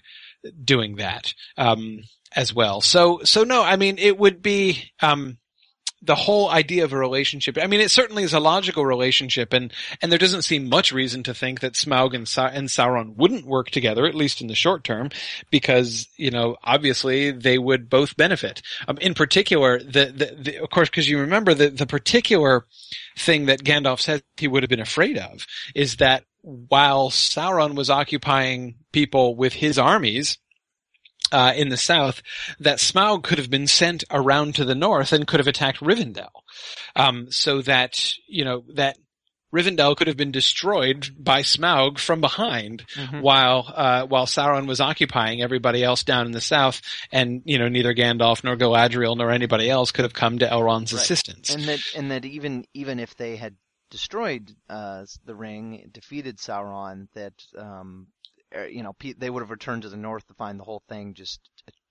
[0.64, 1.34] doing that.
[1.56, 2.00] Um,
[2.34, 2.80] as well.
[2.80, 5.38] So, so no, I mean, it would be, um,
[6.02, 7.58] the whole idea of a relationship.
[7.60, 11.22] I mean, it certainly is a logical relationship, and and there doesn't seem much reason
[11.24, 14.54] to think that Smaug and, Sa- and Sauron wouldn't work together, at least in the
[14.54, 15.10] short term,
[15.50, 18.62] because you know obviously they would both benefit.
[18.86, 22.66] Um, in particular, the, the, the of course, because you remember the the particular
[23.18, 27.90] thing that Gandalf said he would have been afraid of is that while Sauron was
[27.90, 30.38] occupying people with his armies
[31.32, 32.22] uh, in the south,
[32.60, 36.30] that Smaug could have been sent around to the north and could have attacked Rivendell,
[36.94, 38.96] um, so that you know that
[39.54, 43.20] Rivendell could have been destroyed by Smaug from behind, mm-hmm.
[43.20, 47.68] while uh, while Sauron was occupying everybody else down in the south, and you know
[47.68, 51.02] neither Gandalf nor Galadriel nor anybody else could have come to Elrond's right.
[51.02, 51.54] assistance.
[51.54, 53.54] And that and that even even if they had
[53.90, 58.08] destroyed uh, the ring, defeated Sauron, that um,
[58.70, 61.40] you know, they would have returned to the north to find the whole thing just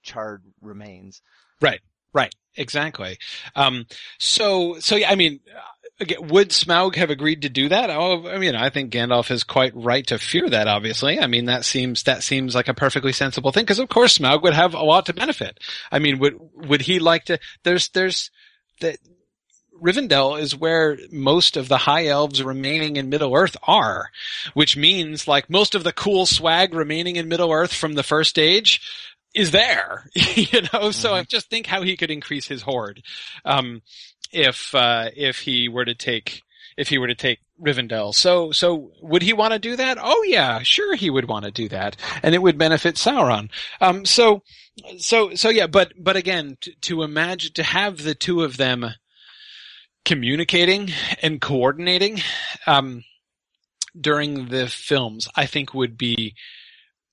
[0.04, 1.22] charred remains.
[1.62, 1.82] Right.
[2.13, 2.34] Right.
[2.56, 3.18] Exactly.
[3.56, 3.86] Um,
[4.20, 5.60] so, so yeah, I mean, uh,
[6.00, 7.89] again, would Smaug have agreed to do that?
[7.89, 11.20] Oh, I mean, I think Gandalf is quite right to fear that, obviously.
[11.20, 14.44] I mean, that seems, that seems like a perfectly sensible thing, because of course Smaug
[14.44, 15.60] would have a lot to benefit.
[15.91, 18.32] I mean, would, would he like to, there's, there's,
[18.80, 18.98] that,
[19.82, 24.10] Rivendell is where most of the high elves remaining in Middle Earth are,
[24.54, 28.40] which means like most of the cool swag remaining in Middle Earth from the first
[28.40, 28.82] age
[29.34, 30.70] is there, you know.
[30.70, 30.92] Mm-hmm.
[30.92, 33.04] So I just think how he could increase his hoard,
[33.44, 33.82] um,
[34.32, 36.42] if uh, if he were to take
[36.78, 38.14] if he were to take Rivendell.
[38.14, 39.98] So so would he want to do that?
[40.02, 43.50] Oh yeah, sure he would want to do that, and it would benefit Sauron.
[43.82, 44.42] Um, so
[44.98, 48.86] so so yeah, but but again, to, to imagine to have the two of them
[50.06, 50.91] communicating
[51.22, 52.22] and coordinating
[52.68, 53.04] um,
[54.00, 56.36] during the films, I think would be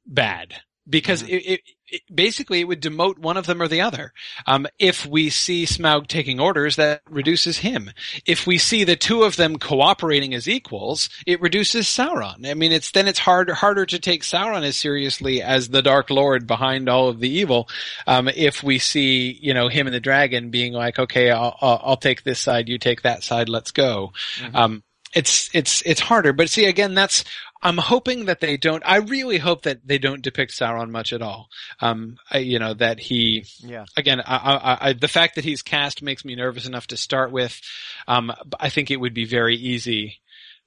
[0.07, 0.55] bad
[0.89, 1.35] because mm-hmm.
[1.35, 1.61] it, it,
[1.93, 4.13] it, basically it would demote one of them or the other.
[4.47, 7.91] Um, if we see Smaug taking orders, that reduces him.
[8.27, 12.51] If we see the two of them cooperating as equals, it reduces Sauron.
[12.51, 16.11] I mean, it's then it's hard harder to take Sauron as seriously as the Dark
[16.11, 17.69] Lord behind all of the evil.
[18.07, 21.81] Um, if we see you know him and the dragon being like, okay, I'll, I'll,
[21.85, 24.13] I'll take this side, you take that side, let's go.
[24.39, 24.57] Mm-hmm.
[24.57, 24.83] Um,
[25.15, 26.33] it's it's it's harder.
[26.33, 27.25] But see, again, that's
[27.63, 28.83] I'm hoping that they don't.
[28.85, 31.49] I really hope that they don't depict Sauron much at all.
[31.81, 33.45] Um, I, you know that he.
[33.61, 33.85] Yeah.
[33.97, 37.31] Again, I, I, I, the fact that he's cast makes me nervous enough to start
[37.31, 37.61] with.
[38.09, 40.21] Um, I think it would be very easy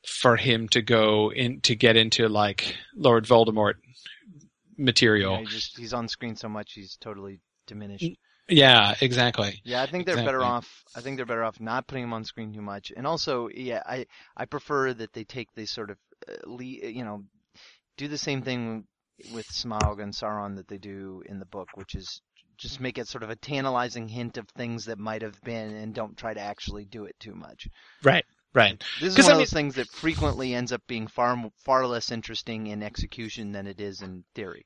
[0.06, 3.76] for him to go in to get into like Lord Voldemort
[4.78, 5.34] material.
[5.34, 8.18] Yeah, he just he's on screen so much he's totally diminished.
[8.48, 9.60] Yeah, exactly.
[9.64, 10.28] Yeah, I think they're exactly.
[10.28, 10.84] better off.
[10.96, 12.92] I think they're better off not putting him on screen too much.
[12.96, 14.06] And also, yeah, I
[14.38, 15.98] I prefer that they take this sort of,
[16.28, 17.24] Uh, you know,
[17.98, 18.86] do the same thing
[19.34, 22.22] with Smaug and Sauron that they do in the book, which is
[22.58, 25.94] just make it sort of a tantalizing hint of things that might have been, and
[25.94, 27.68] don't try to actually do it too much.
[28.04, 28.26] Right.
[28.54, 28.82] Right.
[29.02, 32.10] This is one I of those things that frequently ends up being far far less
[32.10, 34.66] interesting in execution than it is in theory.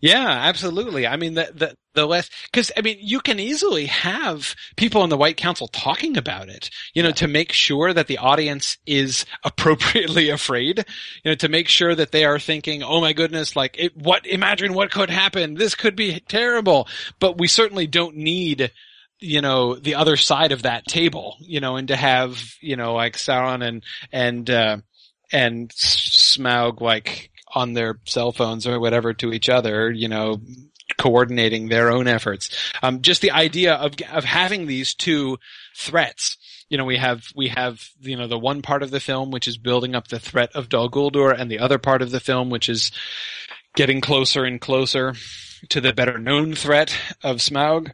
[0.00, 1.06] Yeah, absolutely.
[1.06, 5.10] I mean, the, the, the less, cause I mean, you can easily have people in
[5.10, 7.14] the White Council talking about it, you know, yeah.
[7.16, 10.84] to make sure that the audience is appropriately afraid,
[11.24, 14.26] you know, to make sure that they are thinking, oh my goodness, like it, what,
[14.26, 15.54] imagine what could happen.
[15.54, 16.88] This could be terrible.
[17.18, 18.72] But we certainly don't need
[19.22, 22.94] you know the other side of that table you know and to have you know
[22.94, 24.78] like Sauron and and uh
[25.32, 30.40] and Smaug like on their cell phones or whatever to each other you know
[30.98, 32.50] coordinating their own efforts.
[32.82, 35.38] Um just the idea of of having these two
[35.76, 36.36] threats.
[36.68, 39.48] You know we have we have you know the one part of the film which
[39.48, 42.50] is building up the threat of Dol Guldur and the other part of the film
[42.50, 42.92] which is
[43.76, 45.14] getting closer and closer
[45.68, 47.92] to the better known threat of Smaug.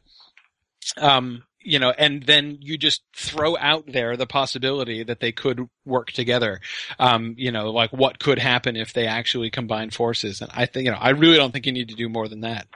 [0.97, 5.69] Um, you know, and then you just throw out there the possibility that they could
[5.85, 6.61] work together.
[6.99, 10.41] Um, you know, like what could happen if they actually combine forces.
[10.41, 12.43] And I think, you know, I really don't think you need to do more than
[12.43, 12.69] that.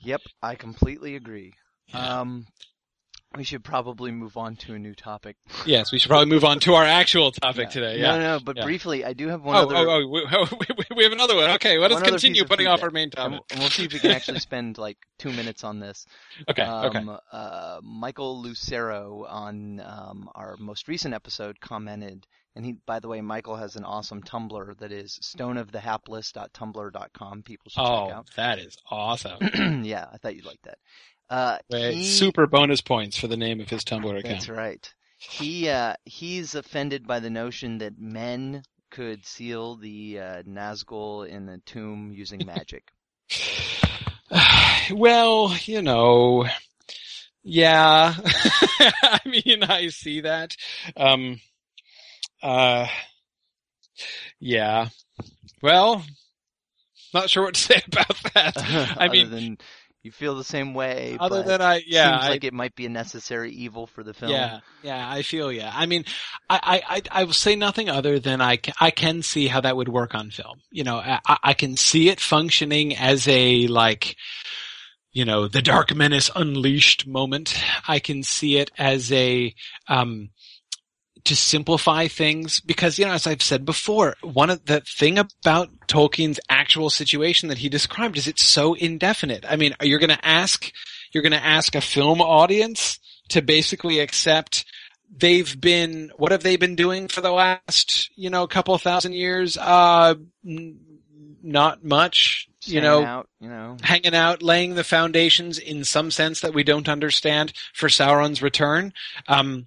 [0.00, 1.52] Yep, I completely agree.
[1.92, 2.46] Um,
[3.36, 5.36] we should probably move on to a new topic.
[5.66, 7.68] Yes, we should probably move on to our actual topic Yeah.
[7.70, 7.98] today.
[8.00, 8.16] Yeah.
[8.16, 8.64] No, no, but Yeah.
[8.64, 9.76] briefly, I do have one Oh, other.
[9.76, 10.24] oh, oh, we,
[10.78, 11.50] we- we have another one.
[11.52, 13.40] Okay, let us continue putting off our main topic.
[13.50, 16.06] and we'll see if we can actually spend like two minutes on this.
[16.48, 16.98] Okay, okay.
[16.98, 23.08] Um, uh, Michael Lucero on um, our most recent episode commented, and he, by the
[23.08, 27.42] way, Michael has an awesome Tumblr that is stoneofthehapless.tumblr.com.
[27.42, 28.26] People should Oh, check out.
[28.28, 29.38] Oh, that is awesome.
[29.84, 30.76] yeah, I thought you'd like that.
[31.30, 34.24] Uh, he- Super bonus points for the name of his Tumblr account.
[34.24, 34.92] That's right.
[35.18, 41.46] He uh, he's offended by the notion that men could seal the uh, Nazgul in
[41.46, 42.90] the tomb using magic.
[44.92, 46.46] well, you know,
[47.42, 48.14] yeah.
[48.24, 50.56] I mean, I see that.
[50.96, 51.40] Um,
[52.42, 52.86] uh,
[54.40, 54.88] yeah.
[55.62, 56.04] Well,
[57.14, 58.96] not sure what to say about that.
[58.98, 59.58] I mean, than
[60.02, 61.16] you feel the same way.
[61.20, 64.02] other but than I, yeah, seems I, like it might be a necessary evil for
[64.02, 64.32] the film.
[64.32, 65.70] Yeah, yeah, I feel yeah.
[65.72, 66.04] I mean,
[66.50, 69.60] I, I, I, I will say nothing other than I can, I can see how
[69.60, 70.60] that would work on film.
[70.70, 74.16] You know, I, I can see it functioning as a like,
[75.12, 77.54] you know, the Dark Menace unleashed moment.
[77.86, 79.54] I can see it as a,
[79.86, 80.30] um,
[81.24, 85.70] to simplify things because, you know, as I've said before, one of the thing about
[85.86, 89.44] Tolkien's actual situation that he described is it's so indefinite.
[89.48, 90.72] I mean, you're going to ask,
[91.12, 94.64] you're going to ask a film audience to basically accept
[95.14, 99.56] they've been, what have they been doing for the last, you know, couple thousand years?
[99.56, 100.14] Uh,
[100.46, 100.80] n-
[101.42, 103.76] not much, you know, out, you know.
[103.82, 108.92] hanging out, laying the foundations in some sense that we don't understand for Sauron's return.
[109.28, 109.66] Um,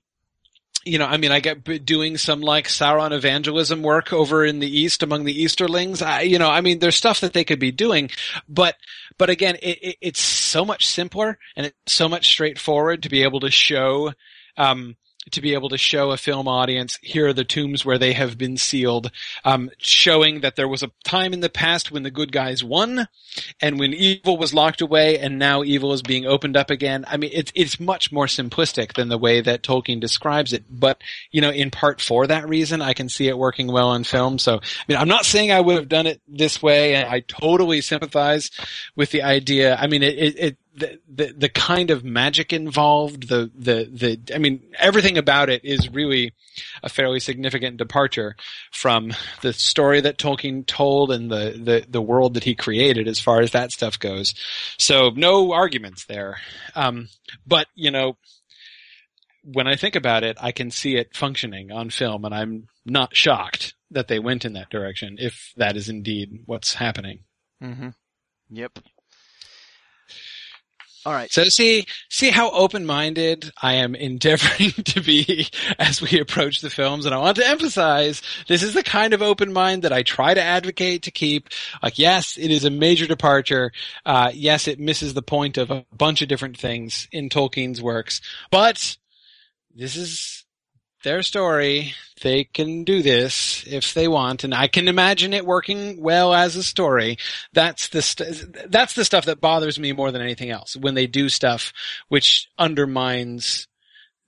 [0.86, 4.80] you know, I mean, I get doing some like Sauron evangelism work over in the
[4.80, 6.02] East among the Easterlings.
[6.02, 8.12] I, you know, I mean, there's stuff that they could be doing,
[8.48, 8.76] but,
[9.18, 13.24] but again, it, it, it's so much simpler and it's so much straightforward to be
[13.24, 14.14] able to show,
[14.58, 14.96] um,
[15.32, 18.38] to be able to show a film audience, here are the tombs where they have
[18.38, 19.12] been sealed,
[19.44, 23.08] um, showing that there was a time in the past when the good guys won,
[23.60, 27.06] and when evil was locked away, and now evil is being opened up again.
[27.08, 30.64] I mean, it's it's much more simplistic than the way that Tolkien describes it.
[30.70, 34.04] But you know, in part for that reason, I can see it working well on
[34.04, 34.38] film.
[34.40, 37.22] So, I mean, I'm not saying I would have done it this way, and I
[37.22, 38.52] totally sympathize
[38.96, 39.76] with the idea.
[39.76, 40.40] I mean, it it.
[40.40, 45.50] it the, the the kind of magic involved, the the the I mean everything about
[45.50, 46.34] it is really
[46.84, 48.36] a fairly significant departure
[48.72, 53.20] from the story that Tolkien told and the the the world that he created as
[53.20, 54.34] far as that stuff goes.
[54.78, 56.38] So no arguments there.
[56.76, 57.08] Um,
[57.48, 58.18] but you know,
[59.44, 63.16] when I think about it, I can see it functioning on film, and I'm not
[63.16, 67.20] shocked that they went in that direction if that is indeed what's happening.
[67.64, 67.90] Mm-hmm.
[68.50, 68.80] Yep.
[71.06, 71.32] All right.
[71.32, 77.06] So see, see how open-minded I am endeavoring to be as we approach the films.
[77.06, 80.34] And I want to emphasize this is the kind of open mind that I try
[80.34, 81.50] to advocate to keep.
[81.84, 83.72] Like, yes, it is a major departure.
[84.04, 88.20] Uh, yes, it misses the point of a bunch of different things in Tolkien's works,
[88.50, 88.98] but
[89.76, 90.45] this is
[91.06, 91.94] their story.
[92.22, 96.58] They can do this if they want, and I can imagine it working well as
[96.58, 97.18] a story.
[97.54, 100.76] That's the st- that's the stuff that bothers me more than anything else.
[100.76, 101.72] When they do stuff
[102.10, 103.68] which undermines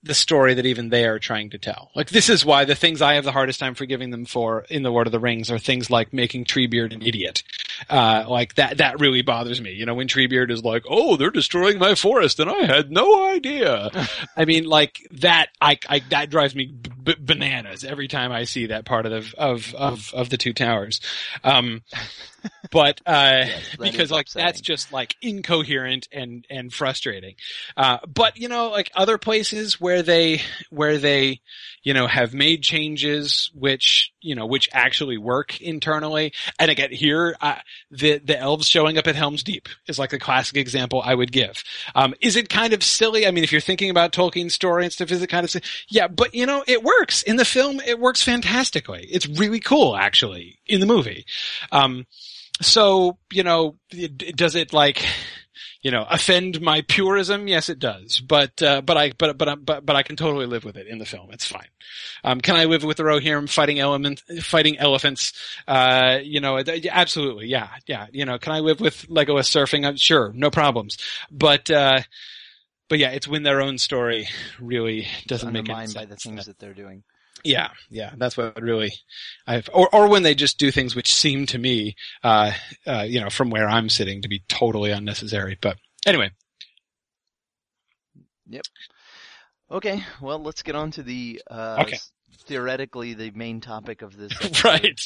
[0.04, 1.90] the story that even they are trying to tell.
[1.94, 4.84] Like this is why the things I have the hardest time forgiving them for in
[4.84, 7.42] the Lord of the Rings are things like making Treebeard an idiot.
[7.90, 9.72] Uh, like that, that really bothers me.
[9.72, 13.28] You know, when Treebeard is like, oh, they're destroying my forest and I had no
[13.28, 13.90] idea.
[14.36, 18.66] I mean, like that, I, I, that drives me b- bananas every time I see
[18.66, 21.00] that part of the, of, of, of the two towers.
[21.42, 21.82] Um,
[22.70, 24.46] but, uh, that because like upsetting.
[24.46, 27.34] that's just like incoherent and, and frustrating.
[27.76, 31.40] Uh, but you know, like other places where they, where they,
[31.82, 36.32] you know, have made changes which you know, which actually work internally.
[36.58, 37.56] And again, here, uh,
[37.90, 41.32] the, the elves showing up at Helm's Deep is like the classic example I would
[41.32, 41.62] give.
[41.94, 43.26] Um, is it kind of silly?
[43.26, 45.64] I mean, if you're thinking about Tolkien's story and stuff, is it kind of silly?
[45.88, 47.22] Yeah, but you know, it works.
[47.22, 49.06] In the film, it works fantastically.
[49.10, 51.24] It's really cool, actually, in the movie.
[51.72, 52.06] Um,
[52.60, 53.76] so, you know,
[54.34, 55.06] does it like,
[55.80, 57.46] you know, offend my purism?
[57.46, 58.20] Yes, it does.
[58.20, 60.98] But, uh, but I, but, but, but, but I can totally live with it in
[60.98, 61.30] the film.
[61.30, 61.68] It's fine.
[62.24, 65.32] Um, can I live with the Rohirrim fighting element, fighting elephants?
[65.66, 66.58] Uh, you know,
[66.90, 67.46] absolutely.
[67.46, 67.68] Yeah.
[67.86, 68.06] Yeah.
[68.12, 69.86] You know, can I live with Legolas surfing?
[69.86, 70.32] I'm sure.
[70.34, 70.98] No problems.
[71.30, 72.00] But, uh,
[72.88, 75.94] but yeah, it's when their own story really doesn't make any sense.
[75.94, 77.04] by the things that they're doing.
[77.44, 78.92] Yeah, yeah, that's what really
[79.46, 82.52] I've, or, or when they just do things which seem to me, uh,
[82.86, 85.56] uh, you know, from where I'm sitting to be totally unnecessary.
[85.60, 86.30] But anyway.
[88.48, 88.64] Yep.
[89.70, 91.98] Okay, well, let's get on to the, uh, okay
[92.46, 94.32] theoretically the main topic of this.
[94.64, 95.00] right,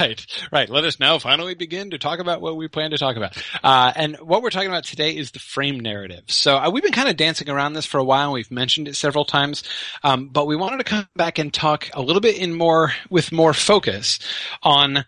[0.00, 0.70] right, right.
[0.70, 3.36] Let us now finally begin to talk about what we plan to talk about.
[3.62, 6.24] Uh, and what we're talking about today is the frame narrative.
[6.28, 8.32] So uh, we've been kind of dancing around this for a while.
[8.32, 9.64] We've mentioned it several times,
[10.02, 13.32] um, but we wanted to come back and talk a little bit in more with
[13.32, 14.18] more focus
[14.62, 15.04] on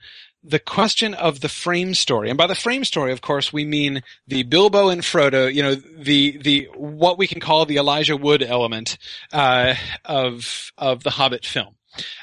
[0.46, 2.30] the question of the frame story.
[2.30, 5.74] And by the frame story, of course, we mean the Bilbo and Frodo, you know,
[5.74, 8.96] the, the, what we can call the Elijah Wood element,
[9.32, 11.74] uh, of, of the Hobbit film.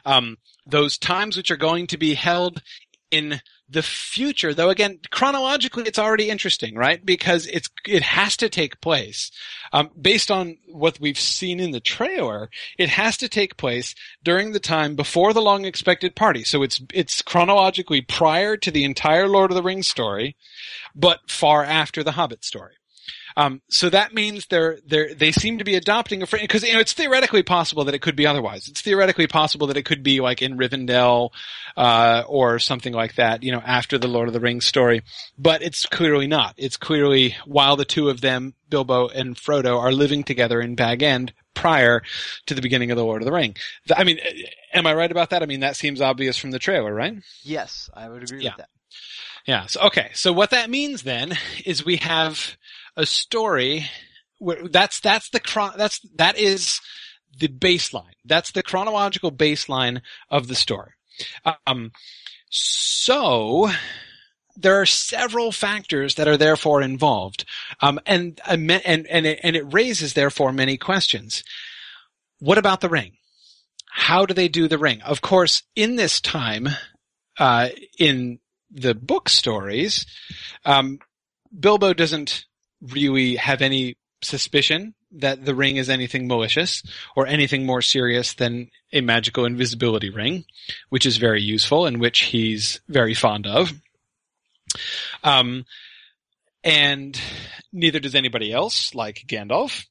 [0.05, 2.61] Um, those times which are going to be held
[3.11, 3.41] in
[3.73, 7.03] the future, though again, chronologically, it's already interesting, right?
[7.05, 9.31] Because it's, it has to take place,
[9.73, 14.51] um, based on what we've seen in the trailer, it has to take place during
[14.51, 16.43] the time before the long expected party.
[16.43, 20.35] So it's, it's chronologically prior to the entire Lord of the Rings story,
[20.95, 22.73] but far after the Hobbit story.
[23.35, 26.73] Um, so that means they're, they're, they seem to be adopting a frame, cause, you
[26.73, 28.67] know, it's theoretically possible that it could be otherwise.
[28.67, 31.31] It's theoretically possible that it could be like in Rivendell,
[31.75, 35.01] uh, or something like that, you know, after the Lord of the Rings story.
[35.37, 36.53] But it's clearly not.
[36.57, 41.03] It's clearly while the two of them, Bilbo and Frodo, are living together in Bag
[41.03, 42.01] End prior
[42.47, 43.55] to the beginning of the Lord of the Ring.
[43.95, 44.19] I mean,
[44.73, 45.43] am I right about that?
[45.43, 47.15] I mean, that seems obvious from the trailer, right?
[47.43, 48.49] Yes, I would agree yeah.
[48.51, 48.69] with that.
[49.45, 49.65] Yeah.
[49.65, 50.09] So, okay.
[50.13, 52.57] So what that means then is we have
[52.95, 53.85] a story
[54.39, 55.41] where that's that's the
[55.77, 56.79] that's that is
[57.39, 58.13] the baseline.
[58.25, 60.91] That's the chronological baseline of the story.
[61.65, 61.91] Um,
[62.49, 63.69] so
[64.55, 67.45] there are several factors that are therefore involved,
[67.81, 71.43] um, and and and it, and it raises therefore many questions.
[72.39, 73.13] What about the ring?
[73.89, 75.01] How do they do the ring?
[75.01, 76.67] Of course, in this time,
[77.39, 80.05] uh, in the book stories,
[80.65, 80.99] um,
[81.57, 82.45] Bilbo doesn't
[82.91, 86.81] really have any suspicion that the ring is anything malicious
[87.15, 90.45] or anything more serious than a magical invisibility ring,
[90.89, 93.73] which is very useful and which he's very fond of.
[95.23, 95.65] Um,
[96.63, 97.19] and
[97.71, 99.85] neither does anybody else, like Gandalf.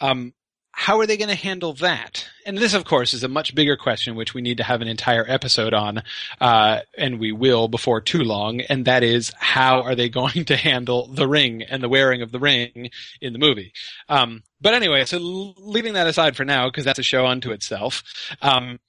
[0.00, 0.32] Um,
[0.76, 2.28] how are they going to handle that?
[2.44, 4.88] And this, of course, is a much bigger question, which we need to have an
[4.88, 6.02] entire episode on,
[6.40, 8.60] uh, and we will before too long.
[8.60, 12.32] And that is, how are they going to handle the ring and the wearing of
[12.32, 13.72] the ring in the movie?
[14.08, 18.02] Um, but anyway, so leaving that aside for now, because that's a show unto itself,
[18.42, 18.80] um,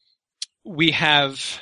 [0.63, 1.61] we have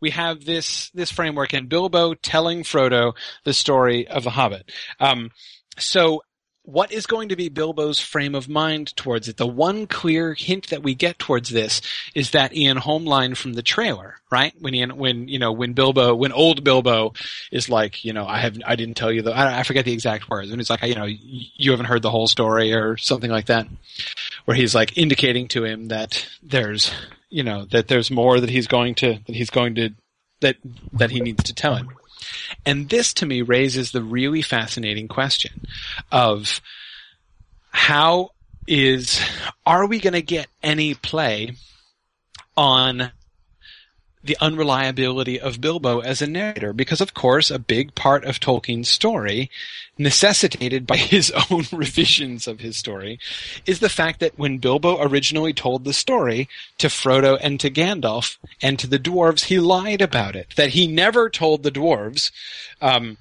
[0.00, 4.70] we have this this framework and Bilbo telling Frodo the story of the Hobbit.
[5.00, 5.30] Um,
[5.78, 6.22] so
[6.66, 9.36] what is going to be Bilbo's frame of mind towards it?
[9.36, 11.80] The one clear hint that we get towards this
[12.14, 14.52] is that Ian Holm line from the trailer, right?
[14.60, 17.14] When Ian, when, you know, when Bilbo, when old Bilbo
[17.52, 19.92] is like, you know, I have, I didn't tell you the, I, I forget the
[19.92, 20.50] exact words.
[20.50, 23.68] And he's like, you know, you haven't heard the whole story or something like that.
[24.44, 26.92] Where he's like indicating to him that there's,
[27.30, 29.90] you know, that there's more that he's going to, that he's going to,
[30.40, 30.56] that,
[30.92, 31.90] that he needs to tell him.
[32.64, 35.62] And this to me raises the really fascinating question
[36.10, 36.60] of
[37.70, 38.30] how
[38.66, 39.20] is,
[39.64, 41.52] are we going to get any play
[42.56, 43.12] on
[44.26, 48.88] the unreliability of Bilbo as a narrator because of course a big part of Tolkien's
[48.88, 49.50] story
[49.98, 53.18] necessitated by his own revisions of his story
[53.64, 58.36] is the fact that when Bilbo originally told the story to Frodo and to Gandalf
[58.60, 60.54] and to the dwarves he lied about it.
[60.56, 62.30] That he never told the dwarves
[62.80, 63.16] um,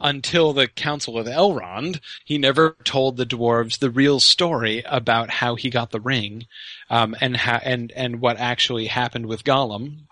[0.00, 5.56] until the Council of Elrond, he never told the dwarves the real story about how
[5.56, 6.46] he got the ring,
[6.88, 10.07] um, and how and and what actually happened with Gollum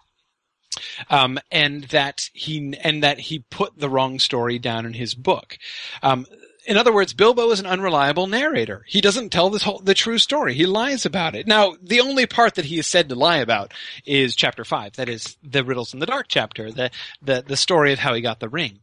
[1.11, 5.59] um, and that he and that he put the wrong story down in his book.
[6.03, 6.27] Um,
[6.67, 8.85] in other words, Bilbo is an unreliable narrator.
[8.89, 10.53] He doesn't tell this whole, the true story.
[10.55, 11.47] He lies about it.
[11.47, 13.73] Now, the only part that he is said to lie about
[14.05, 14.95] is chapter five.
[14.95, 16.91] That is the Riddles in the Dark chapter, the,
[17.23, 18.81] the, the story of how he got the ring.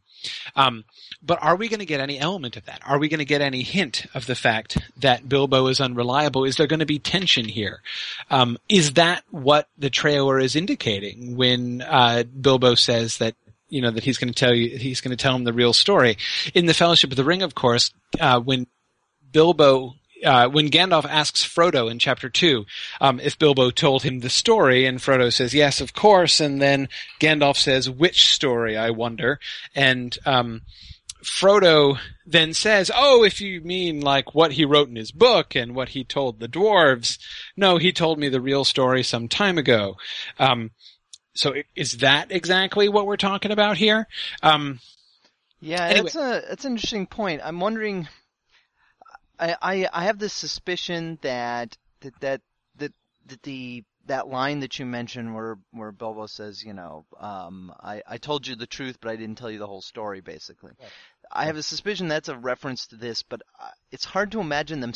[0.56, 0.84] Um,
[1.22, 2.80] but are we going to get any element of that?
[2.84, 6.44] Are we going to get any hint of the fact that Bilbo is unreliable?
[6.44, 7.80] Is there going to be tension here?
[8.30, 13.34] Um, is that what the trailer is indicating when uh, Bilbo says that
[13.68, 15.72] you know that he's going to tell you he's going to tell him the real
[15.72, 16.18] story?
[16.54, 18.66] In the Fellowship of the Ring, of course, uh, when
[19.32, 19.94] Bilbo
[20.24, 22.66] uh, when Gandalf asks Frodo in chapter two
[23.00, 26.88] um, if Bilbo told him the story, and Frodo says yes, of course, and then
[27.20, 28.76] Gandalf says, "Which story?
[28.76, 29.38] I wonder."
[29.74, 30.62] And um,
[31.22, 35.74] Frodo then says, "Oh, if you mean like what he wrote in his book and
[35.74, 37.18] what he told the dwarves,
[37.56, 39.96] no, he told me the real story some time ago."
[40.38, 40.70] Um,
[41.34, 44.06] so is that exactly what we're talking about here?
[44.42, 44.80] Um,
[45.60, 46.02] yeah, anyway.
[46.02, 47.40] that's a that's an interesting point.
[47.44, 48.08] I'm wondering
[49.38, 52.40] I, I, I have this suspicion that that that
[52.76, 52.92] that,
[53.26, 58.02] that the that line that you mentioned where where Bilbo says, you know, um, I,
[58.06, 60.72] I told you the truth, but I didn't tell you the whole story, basically.
[60.80, 60.90] Right.
[61.32, 64.80] I have a suspicion that's a reference to this, but uh, it's hard to imagine
[64.80, 64.92] them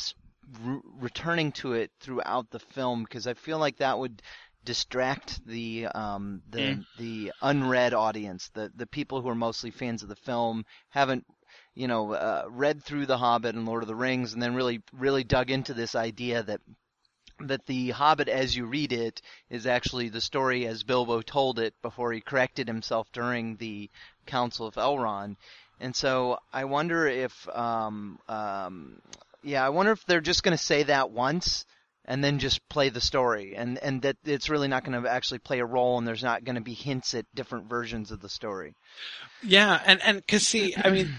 [0.62, 4.22] re- returning to it throughout the film because I feel like that would
[4.64, 6.86] distract the um, the mm.
[6.98, 11.24] the unread audience, the the people who are mostly fans of the film, haven't
[11.78, 14.82] you know, uh, read through The Hobbit and Lord of the Rings, and then really,
[14.92, 16.60] really dug into this idea that
[17.40, 21.72] that the Hobbit, as you read it, is actually the story as Bilbo told it
[21.80, 23.88] before he corrected himself during the
[24.26, 25.36] Council of Elrond.
[25.78, 29.00] And so I wonder if, um, um,
[29.44, 31.64] yeah, I wonder if they're just going to say that once
[32.04, 35.38] and then just play the story, and and that it's really not going to actually
[35.38, 38.28] play a role, and there's not going to be hints at different versions of the
[38.28, 38.74] story.
[39.44, 41.14] Yeah, and and because see, I mean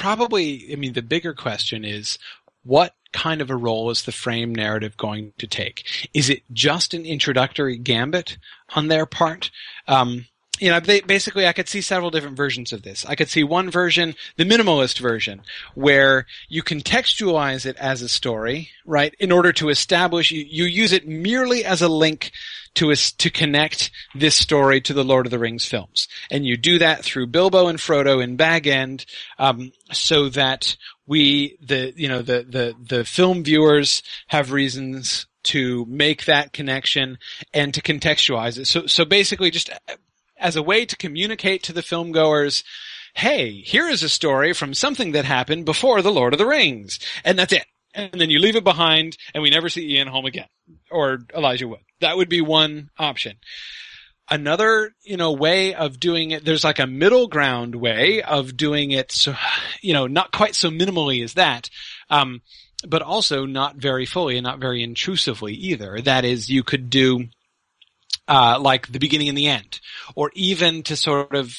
[0.00, 2.18] probably, I mean, the bigger question is
[2.64, 6.08] what kind of a role is the frame narrative going to take?
[6.14, 8.38] Is it just an introductory gambit
[8.74, 9.50] on their part?
[9.86, 10.24] Um,
[10.58, 13.04] you know, basically I could see several different versions of this.
[13.04, 15.42] I could see one version, the minimalist version,
[15.74, 19.14] where you contextualize it as a story, right?
[19.18, 22.32] In order to establish, you, you use it merely as a link
[22.74, 26.78] to to connect this story to the Lord of the Rings films, and you do
[26.78, 29.04] that through Bilbo and Frodo in Bag End,
[29.38, 35.86] um, so that we the you know the the the film viewers have reasons to
[35.88, 37.18] make that connection
[37.52, 38.66] and to contextualize it.
[38.66, 39.70] So so basically, just
[40.38, 42.64] as a way to communicate to the film goers.
[43.12, 47.00] Hey, here is a story from something that happened before the Lord of the Rings.
[47.24, 50.26] And that's it and then you leave it behind and we never see Ian Holm
[50.26, 50.48] again
[50.90, 51.80] or Elijah Wood.
[52.00, 53.36] That would be one option.
[54.28, 58.92] Another, you know, way of doing it, there's like a middle ground way of doing
[58.92, 59.10] it.
[59.10, 59.34] So,
[59.80, 61.68] you know, not quite so minimally as that.
[62.08, 62.42] Um,
[62.86, 66.00] but also not very fully and not very intrusively either.
[66.00, 67.26] That is, you could do,
[68.26, 69.80] uh, like the beginning and the end,
[70.14, 71.54] or even to sort of,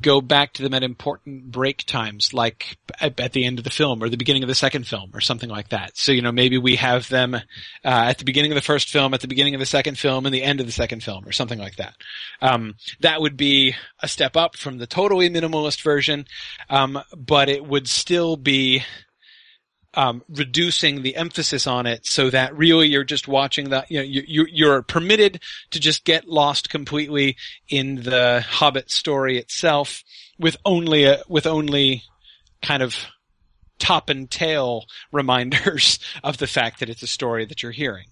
[0.00, 4.02] go back to them at important break times, like at, the end of the film
[4.02, 5.96] or the beginning of the second film or something like that.
[5.96, 7.40] So, you know, maybe we have them uh,
[7.82, 10.34] at the beginning of the first film, at the beginning of the second film, and
[10.34, 11.94] the end of the second film or something like that.
[12.42, 16.26] Um, that would be a step up from the totally minimalist version,
[16.68, 18.82] um, but it would still be
[19.96, 24.04] um, reducing the emphasis on it so that really you're just watching that you know,
[24.04, 25.40] you, you're permitted
[25.70, 27.36] to just get lost completely
[27.68, 30.04] in the Hobbit story itself
[30.38, 32.02] with only a, with only
[32.60, 33.06] kind of
[33.78, 38.08] top and tail reminders of the fact that it's a story that you're hearing.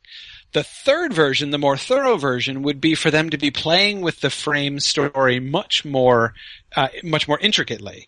[0.52, 4.20] The third version, the more thorough version, would be for them to be playing with
[4.20, 6.32] the frame story much more,
[6.76, 8.06] uh, much more intricately,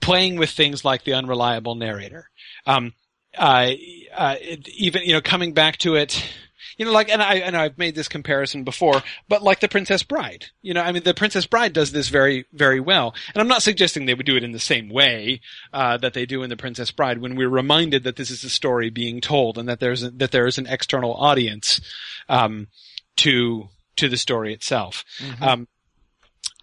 [0.00, 2.28] playing with things like the unreliable narrator.
[2.66, 2.92] Um,
[3.36, 3.70] uh,
[4.14, 4.36] uh,
[4.74, 6.22] even you know coming back to it
[6.76, 10.02] you know, like, and I, and I've made this comparison before, but like the Princess
[10.02, 13.14] Bride, you know, I mean, the Princess Bride does this very, very well.
[13.34, 15.40] And I'm not suggesting they would do it in the same way,
[15.72, 18.50] uh, that they do in the Princess Bride when we're reminded that this is a
[18.50, 21.80] story being told and that there's, a, that there is an external audience,
[22.28, 22.68] um,
[23.16, 25.04] to, to the story itself.
[25.18, 25.42] Mm-hmm.
[25.42, 25.68] Um,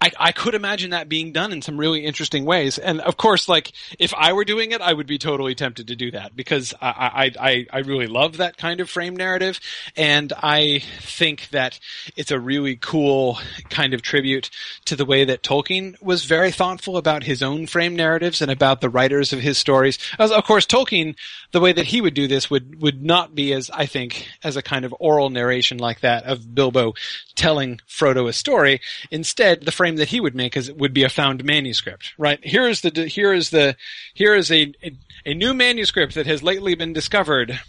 [0.03, 2.77] I, I could imagine that being done in some really interesting ways.
[2.77, 5.95] And of course, like if I were doing it, I would be totally tempted to
[5.95, 9.61] do that because I, I, I, really love that kind of frame narrative.
[9.95, 11.79] And I think that
[12.17, 13.39] it's a really cool
[13.69, 14.49] kind of tribute
[14.85, 18.81] to the way that Tolkien was very thoughtful about his own frame narratives and about
[18.81, 19.99] the writers of his stories.
[20.19, 21.15] As, of course, Tolkien,
[21.53, 24.57] the way that he would do this would, would not be as, I think, as
[24.57, 26.93] a kind of oral narration like that of Bilbo
[27.35, 28.81] telling Frodo a story.
[29.09, 32.43] Instead, the frame frame that he would make is would be a found manuscript, right?
[32.43, 33.75] Here is the here is the
[34.13, 34.91] here is a a,
[35.25, 37.59] a new manuscript that has lately been discovered.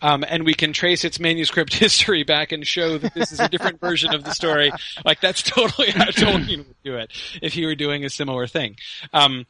[0.00, 3.48] Um, and we can trace its manuscript history back and show that this is a
[3.48, 4.72] different version of the story.
[5.04, 8.78] Like that's totally how Tolkien would do it if he were doing a similar thing.
[9.12, 9.46] Um,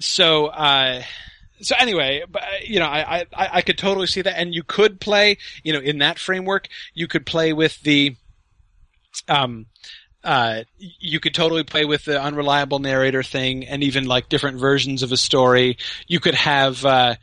[0.00, 1.02] so, uh,
[1.62, 4.38] so anyway, but, you know, I, I, I could totally see that.
[4.38, 8.14] And you could play, you know, in that framework, you could play with the,
[9.26, 9.64] um,
[10.24, 15.02] uh, you could totally play with the unreliable narrator thing and even like different versions
[15.02, 15.76] of a story.
[16.06, 17.16] You could have, uh,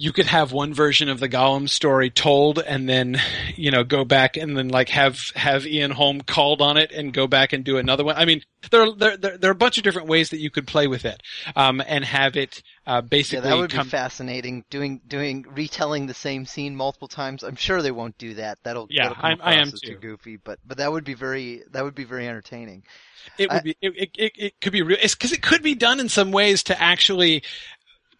[0.00, 3.20] you could have one version of the Gollum story told and then,
[3.56, 7.12] you know, go back and then like have, have Ian Holm called on it and
[7.12, 8.14] go back and do another one.
[8.14, 10.50] I mean, there are, there, there, there are a bunch of different ways that you
[10.50, 11.20] could play with it,
[11.56, 13.48] um, and have it, uh, basically.
[13.48, 14.64] Yeah, that would come- be fascinating.
[14.70, 17.42] Doing, doing, retelling the same scene multiple times.
[17.42, 18.58] I'm sure they won't do that.
[18.62, 19.78] That'll, Yeah, that'll I'm- I am too.
[19.94, 20.36] too goofy.
[20.36, 22.84] But, but that would be very, that would be very entertaining.
[23.36, 23.76] It would be.
[23.80, 24.96] It, it, it, it could be real.
[25.02, 27.42] It's because it could be done in some ways to actually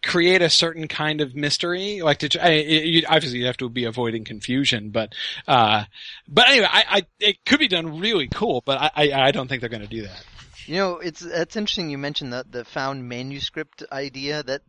[0.03, 2.01] create a certain kind of mystery.
[2.01, 5.13] Like to, I, you, obviously you have to be avoiding confusion, but,
[5.47, 5.85] uh,
[6.27, 9.47] but anyway, I, I, it could be done really cool, but I, I, I don't
[9.47, 10.25] think they're going to do that.
[10.65, 14.43] You know, it's it's interesting you mentioned the the found manuscript idea.
[14.43, 14.61] That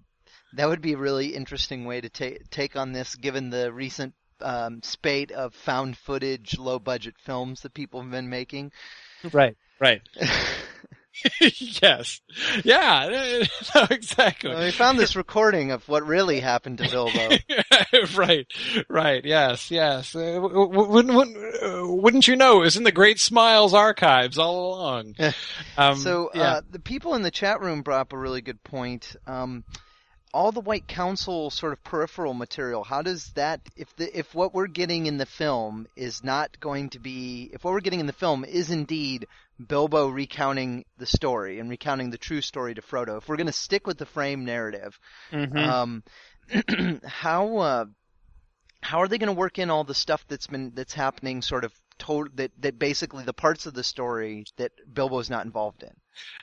[0.54, 4.14] that would be a really interesting way to take take on this, given the recent
[4.40, 8.72] um, spate of found footage, low budget films that people have been making.
[9.30, 9.56] Right.
[9.78, 10.02] Right.
[11.82, 12.20] yes.
[12.64, 13.44] Yeah.
[13.74, 14.50] No, exactly.
[14.50, 17.36] Well, we found this recording of what really happened to Bilbo.
[18.16, 18.46] right,
[18.88, 20.14] right, yes, yes.
[20.16, 22.60] Uh, wouldn't, wouldn't, uh, wouldn't you know?
[22.62, 25.14] It was in the Great Smials archives all along.
[25.78, 26.42] Um, so yeah.
[26.42, 29.14] uh, the people in the chat room brought up a really good point.
[29.26, 29.64] Um,
[30.32, 32.84] all the White Council sort of peripheral material.
[32.84, 36.90] How does that, if the if what we're getting in the film is not going
[36.90, 39.26] to be, if what we're getting in the film is indeed
[39.64, 43.52] Bilbo recounting the story and recounting the true story to Frodo, if we're going to
[43.52, 44.98] stick with the frame narrative,
[45.32, 45.56] Mhm.
[45.56, 46.02] um,
[47.06, 47.84] how uh,
[48.82, 51.64] how are they going to work in all the stuff that's been that's happening sort
[51.64, 55.90] of told that that basically the parts of the story that Bilbo's not involved in?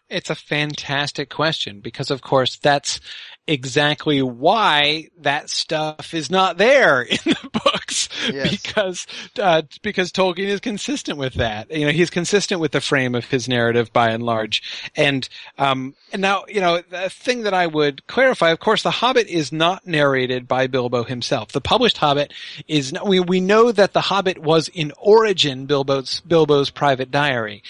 [0.10, 3.02] It's a fantastic question because of course that's
[3.46, 8.50] exactly why that stuff is not there in the books Yes.
[8.52, 9.08] because
[9.40, 11.72] uh, because Tolkien is consistent with that.
[11.72, 14.90] You know, he's consistent with the frame of his narrative by and large.
[14.96, 18.92] And um and now, you know, the thing that I would clarify, of course, The
[18.92, 21.52] Hobbit is not narrated by Bilbo himself.
[21.52, 22.34] The published Hobbit
[22.68, 27.62] is not, we we know that The Hobbit was in origin Bilbo's Bilbo's private diary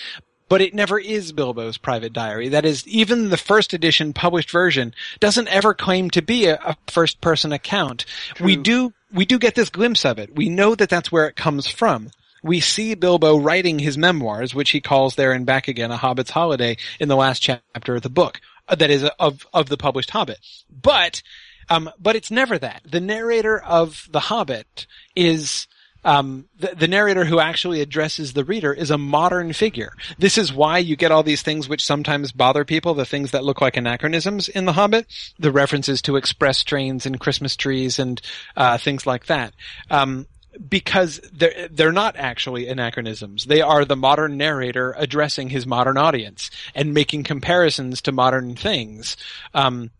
[0.49, 2.49] but it never is Bilbo's private diary.
[2.49, 6.77] That is, even the first edition published version doesn't ever claim to be a, a
[6.87, 8.05] first person account.
[8.39, 10.35] We do, we do get this glimpse of it.
[10.35, 12.11] We know that that's where it comes from.
[12.43, 16.31] We see Bilbo writing his memoirs, which he calls there and back again, A Hobbit's
[16.31, 18.39] Holiday, in the last chapter of the book.
[18.69, 20.39] Uh, That is, of, of the published Hobbit.
[20.69, 21.23] But,
[21.69, 22.83] um, but it's never that.
[22.85, 24.85] The narrator of The Hobbit
[25.15, 25.67] is,
[26.03, 29.93] um, the, the narrator who actually addresses the reader is a modern figure.
[30.17, 33.43] This is why you get all these things which sometimes bother people, the things that
[33.43, 35.07] look like anachronisms in The Hobbit,
[35.39, 38.21] the references to express trains and Christmas trees and
[38.55, 39.53] uh, things like that.
[39.89, 40.27] Um,
[40.69, 43.45] because they're they're not actually anachronisms.
[43.45, 49.17] They are the modern narrator addressing his modern audience and making comparisons to modern things.
[49.53, 49.91] Um,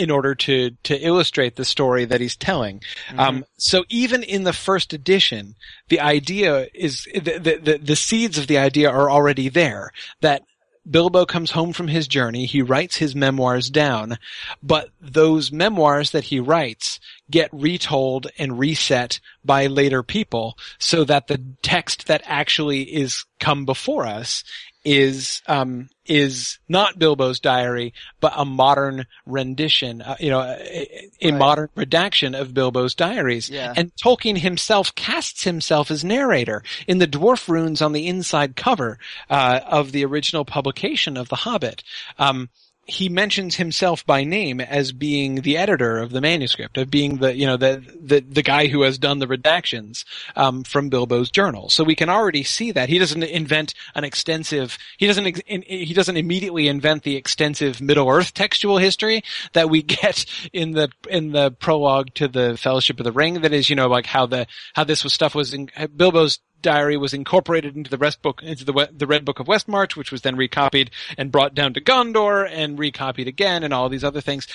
[0.00, 2.80] in order to to illustrate the story that he's telling.
[3.18, 5.56] Um, so even in the first edition,
[5.90, 9.92] the idea is the, the the the seeds of the idea are already there.
[10.22, 10.42] That
[10.90, 14.18] Bilbo comes home from his journey, he writes his memoirs down,
[14.62, 16.98] but those memoirs that he writes
[17.30, 23.66] get retold and reset by later people so that the text that actually is come
[23.66, 24.42] before us
[24.84, 31.30] is um is not Bilbo's diary but a modern rendition uh, you know a, a
[31.30, 31.38] Right.
[31.38, 33.74] modern redaction of Bilbo's diaries Yeah.
[33.76, 38.98] and Tolkien himself casts himself as narrator in the dwarf runes on the inside cover
[39.28, 41.82] uh, of the original publication of The Hobbit.
[42.18, 42.48] Um,
[42.90, 47.34] he mentions himself by name as being the editor of the manuscript, of being the
[47.34, 50.04] you know the the, the guy who has done the redactions
[50.36, 51.68] um, from Bilbo's journal.
[51.68, 54.76] So we can already see that he doesn't invent an extensive.
[54.98, 59.22] He doesn't in, he doesn't immediately invent the extensive Middle Earth textual history
[59.52, 63.42] that we get in the in the prologue to the Fellowship of the Ring.
[63.42, 66.96] That is, you know, like how the how this was stuff was in Bilbo's diary
[66.96, 70.22] was incorporated into the rest book into the the Red Book of Westmarch, which was
[70.22, 74.46] then recopied and brought down to Gondor and recopied again, and all these other things.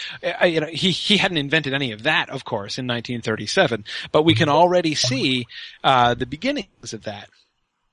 [0.41, 4.24] Uh, you know, he he hadn't invented any of that, of course, in 1937, but
[4.24, 5.45] we can already see
[5.84, 7.30] uh, the beginnings of that.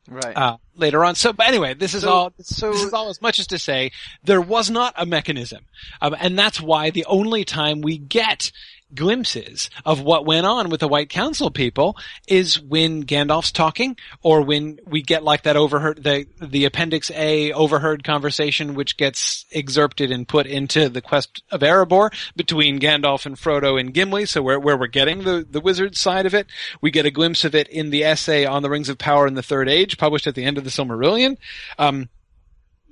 [0.09, 0.37] Right.
[0.37, 1.15] uh, later on.
[1.15, 2.33] So, but anyway, this is So- all.
[2.41, 3.93] so- this is all as much as to say
[4.25, 5.65] there was not a mechanism,
[6.01, 8.51] um, and that's why the only time we get
[8.95, 11.97] glimpses of what went on with the White Council people
[12.28, 17.53] is when Gandalf's talking, or when we get like that overheard the the Appendix A
[17.53, 23.36] overheard conversation, which gets excerpted and put into the Quest of Erebor between Gandalf and
[23.36, 24.26] Frodo and Gimli.
[24.26, 26.47] So where where we're getting the the wizard side of it,
[26.80, 29.34] we get a glimpse of it in the essay on the Rings of Power in
[29.34, 31.36] the Third Age, published at the end of the Silmarillion.
[31.78, 32.09] Um,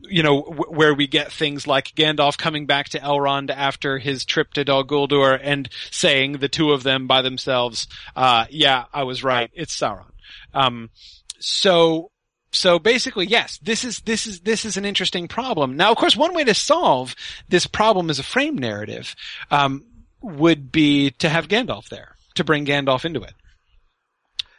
[0.02, 4.24] you know, w- where we get things like Gandalf coming back to Elrond after his
[4.24, 7.86] trip to Dol Guldur and saying the two of them by themselves,
[8.16, 9.50] uh, yeah, I was right.
[9.54, 10.12] It's Sauron.
[10.54, 10.90] Um,
[11.38, 12.10] so,
[12.52, 15.76] so basically, yes, this is, this is, this is an interesting problem.
[15.76, 17.14] Now, of course, one way to solve
[17.48, 19.14] this problem as a frame narrative,
[19.50, 19.84] um,
[20.22, 23.32] would be to have Gandalf there, to bring Gandalf into it.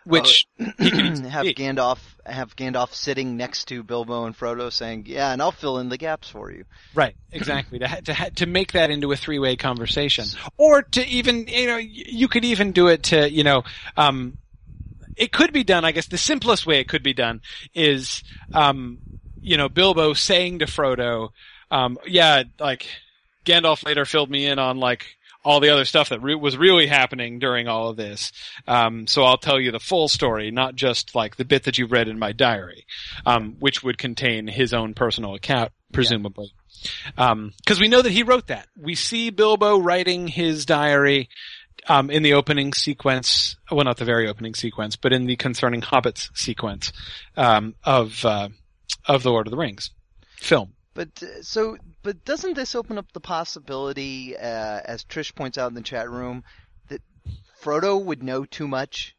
[0.06, 1.46] Which, could have.
[1.46, 5.90] Gandalf have Gandalf sitting next to Bilbo and Frodo, saying, "Yeah, and I'll fill in
[5.90, 7.80] the gaps for you." Right, exactly.
[7.80, 10.26] to, ha- to, ha- to make that into a three-way conversation,
[10.58, 13.64] or to even, you know, you could even do it to, you know,
[13.96, 14.38] um,
[15.16, 15.86] it could be done.
[15.86, 17.42] I guess the simplest way it could be done
[17.76, 18.24] is,
[18.54, 19.00] um,
[19.40, 21.30] you know, Bilbo saying to Frodo,
[21.70, 22.88] um, "Yeah, like
[23.46, 26.88] Gandalf later filled me in on like." All the other stuff that re- was really
[26.88, 28.32] happening during all of this.
[28.68, 31.92] Um, so I'll tell you the full story, not just like the bit that you've
[31.92, 32.86] read in my diary,
[33.26, 36.54] um, which would contain his own personal account, presumably.
[37.18, 38.68] Um, cause we know that he wrote that.
[38.78, 41.30] We see Bilbo writing his diary,
[41.88, 45.82] um, in the opening sequence, well, not the very opening sequence, but in the concerning
[45.82, 46.92] hobbits sequence,
[47.36, 48.50] um, of, uh,
[49.08, 49.90] of the Lord of the Rings
[50.38, 50.74] film.
[50.94, 55.70] But uh, so, but doesn't this open up the possibility, uh, as Trish points out
[55.70, 56.44] in the chat room,
[56.90, 57.02] that
[57.62, 59.16] Frodo would know too much?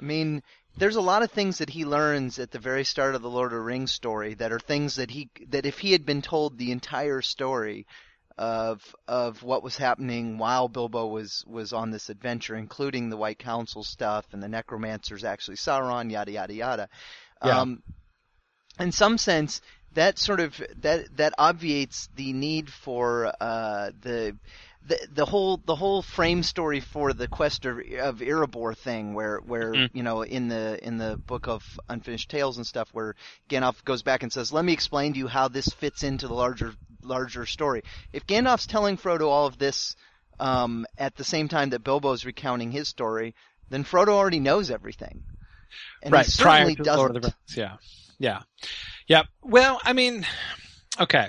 [0.00, 0.42] I mean,
[0.76, 3.52] there's a lot of things that he learns at the very start of the Lord
[3.52, 6.58] of the Rings story that are things that he that if he had been told
[6.58, 7.86] the entire story
[8.36, 13.38] of of what was happening while Bilbo was was on this adventure, including the White
[13.38, 16.88] Council stuff and the necromancers actually Sauron, yada yada yada.
[17.44, 17.60] Yeah.
[17.60, 17.82] Um,
[18.78, 19.62] in some sense,
[19.96, 24.36] that sort of that that obviates the need for uh, the.
[24.88, 29.38] The, the whole the whole frame story for the quest of, of Erebor thing where
[29.38, 29.90] where Mhm.
[29.94, 33.16] you know in the in the book of unfinished tales and stuff where
[33.48, 36.34] Gandalf goes back and says let me explain to you how this fits into the
[36.34, 36.72] larger
[37.02, 37.82] larger story
[38.12, 39.96] if Gandalf's telling Frodo all of this
[40.38, 43.34] um, at the same time that Bilbo's recounting his story
[43.70, 45.24] then Frodo already knows everything
[46.00, 46.26] and right.
[46.26, 47.56] he certainly doesn't Lord of the Rings.
[47.56, 47.76] Yeah.
[48.18, 48.42] Yeah.
[49.06, 49.24] Yeah.
[49.42, 50.26] Well, I mean,
[51.00, 51.28] okay.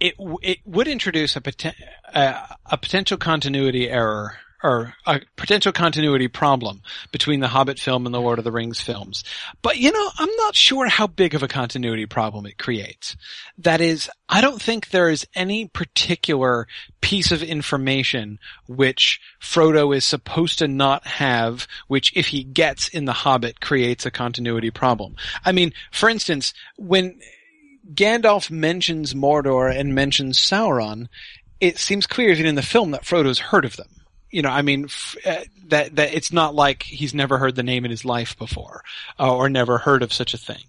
[0.00, 1.74] It, it would introduce a, poten-
[2.12, 8.14] uh, a potential continuity error or a potential continuity problem between the Hobbit film and
[8.14, 9.24] the Lord of the Rings films.
[9.60, 13.16] But you know, I'm not sure how big of a continuity problem it creates.
[13.58, 16.66] That is, I don't think there is any particular
[17.00, 18.38] piece of information
[18.68, 24.06] which Frodo is supposed to not have, which if he gets in the Hobbit creates
[24.06, 25.16] a continuity problem.
[25.44, 27.18] I mean, for instance, when
[27.92, 31.08] Gandalf mentions Mordor and mentions Sauron,
[31.60, 33.88] it seems clear even in the film that Frodo's heard of them.
[34.32, 35.36] You know, I mean, f- uh,
[35.68, 38.82] that, that it's not like he's never heard the name in his life before,
[39.20, 40.64] uh, or never heard of such a thing.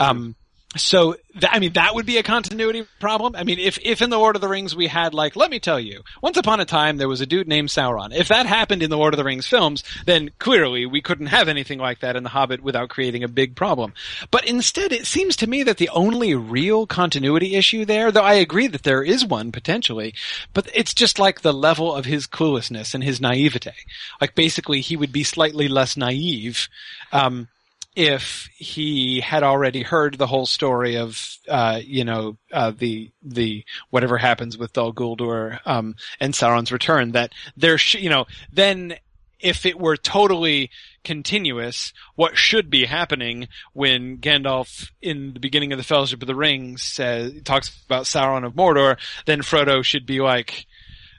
[0.00, 0.34] Um,
[0.76, 3.36] so, I mean, that would be a continuity problem.
[3.36, 5.60] I mean, if, if in the Lord of the Rings we had like, let me
[5.60, 8.14] tell you, once upon a time there was a dude named Sauron.
[8.14, 11.48] If that happened in the Lord of the Rings films, then clearly we couldn't have
[11.48, 13.92] anything like that in The Hobbit without creating a big problem.
[14.30, 18.34] But instead, it seems to me that the only real continuity issue there, though I
[18.34, 20.14] agree that there is one potentially,
[20.54, 23.72] but it's just like the level of his cluelessness and his naivete.
[24.20, 26.68] Like basically he would be slightly less naive,
[27.12, 27.48] um,
[27.94, 33.64] if he had already heard the whole story of, uh, you know, uh, the, the,
[33.90, 38.94] whatever happens with Dol Guldur, um, and Sauron's return, that there sh- you know, then
[39.42, 40.70] if it were totally
[41.04, 46.34] continuous, what should be happening when Gandalf in the beginning of the Fellowship of the
[46.34, 50.66] Ring says, talks about Sauron of Mordor, then Frodo should be like,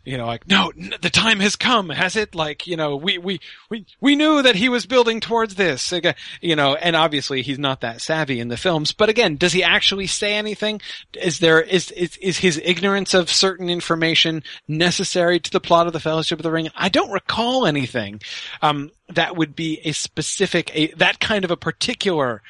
[0.05, 2.35] you know, like, no, the time has come, has it?
[2.35, 3.39] Like, you know, we, we,
[3.69, 5.93] we, we knew that he was building towards this,
[6.41, 9.63] you know, and obviously he's not that savvy in the films, but again, does he
[9.63, 10.81] actually say anything?
[11.13, 15.93] Is there, is, is, is his ignorance of certain information necessary to the plot of
[15.93, 16.69] the Fellowship of the Ring?
[16.75, 18.21] I don't recall anything,
[18.61, 22.41] um, that would be a specific, a, that kind of a particular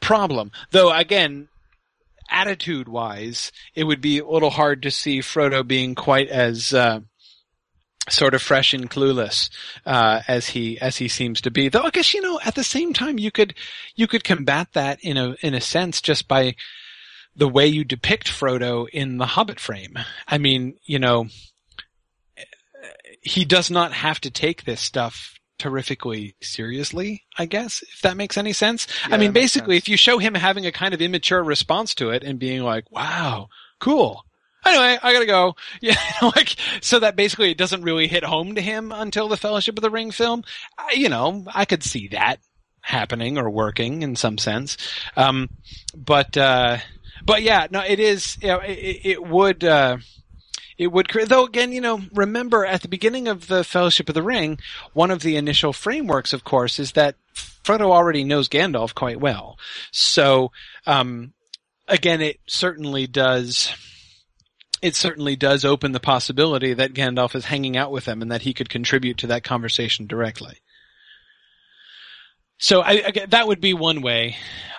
[0.00, 0.50] problem.
[0.70, 1.48] Though again,
[2.30, 7.00] attitude wise, it would be a little hard to see Frodo being quite as, uh,
[8.08, 9.50] sort of fresh and clueless
[9.86, 11.68] uh, as he as he seems to be.
[11.68, 13.54] Though I guess you know at the same time you could
[13.94, 16.56] you could combat that in a in a sense just by
[17.36, 19.98] the way you depict Frodo in the Hobbit frame.
[20.26, 21.28] I mean, you know,
[23.22, 28.36] he does not have to take this stuff terrifically seriously, I guess, if that makes
[28.38, 28.86] any sense.
[29.08, 32.10] Yeah, I mean, basically, if you show him having a kind of immature response to
[32.10, 33.48] it and being like, wow,
[33.78, 34.24] cool.
[34.66, 35.54] Anyway, I gotta go.
[35.80, 39.78] Yeah, like, so that basically it doesn't really hit home to him until the Fellowship
[39.78, 40.42] of the Ring film.
[40.78, 42.36] I, you know, I could see that
[42.80, 44.76] happening or working in some sense.
[45.16, 45.48] Um,
[45.94, 46.78] but, uh,
[47.24, 49.98] but yeah, no, it is, you know, it, it- it would, uh,
[50.80, 54.14] it would, cre- though again, you know, remember at the beginning of the Fellowship of
[54.14, 54.58] the Ring,
[54.94, 59.58] one of the initial frameworks, of course, is that Frodo already knows Gandalf quite well.
[59.92, 60.52] So,
[60.86, 61.34] um,
[61.86, 63.74] again, it certainly does,
[64.80, 68.42] it certainly does open the possibility that Gandalf is hanging out with them and that
[68.42, 70.62] he could contribute to that conversation directly.
[72.60, 74.36] So I, I that would be one way.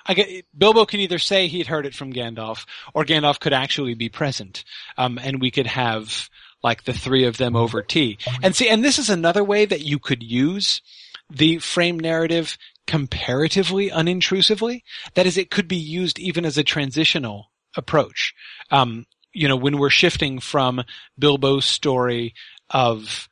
[0.08, 4.10] Get, Bilbo could either say he'd heard it from Gandalf, or Gandalf could actually be
[4.10, 4.64] present,
[4.98, 6.30] um, and we could have
[6.64, 8.18] like the three of them over tea.
[8.44, 10.82] And see, and this is another way that you could use
[11.30, 12.58] the frame narrative
[12.88, 14.84] comparatively unintrusively.
[15.14, 18.34] That is, it could be used even as a transitional approach.
[18.70, 20.84] Um, you know, when we're shifting from
[21.18, 22.34] Bilbo's story
[22.70, 23.30] of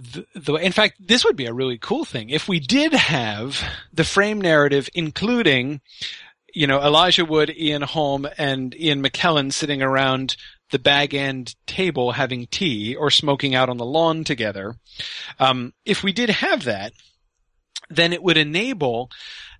[0.00, 3.62] the, the, in fact, this would be a really cool thing if we did have
[3.92, 5.80] the frame narrative including,
[6.54, 10.36] you know, Elijah Wood, Ian Holm, and Ian McKellen sitting around
[10.70, 14.76] the bag end table having tea or smoking out on the lawn together.
[15.38, 16.92] Um, if we did have that,
[17.88, 19.10] then it would enable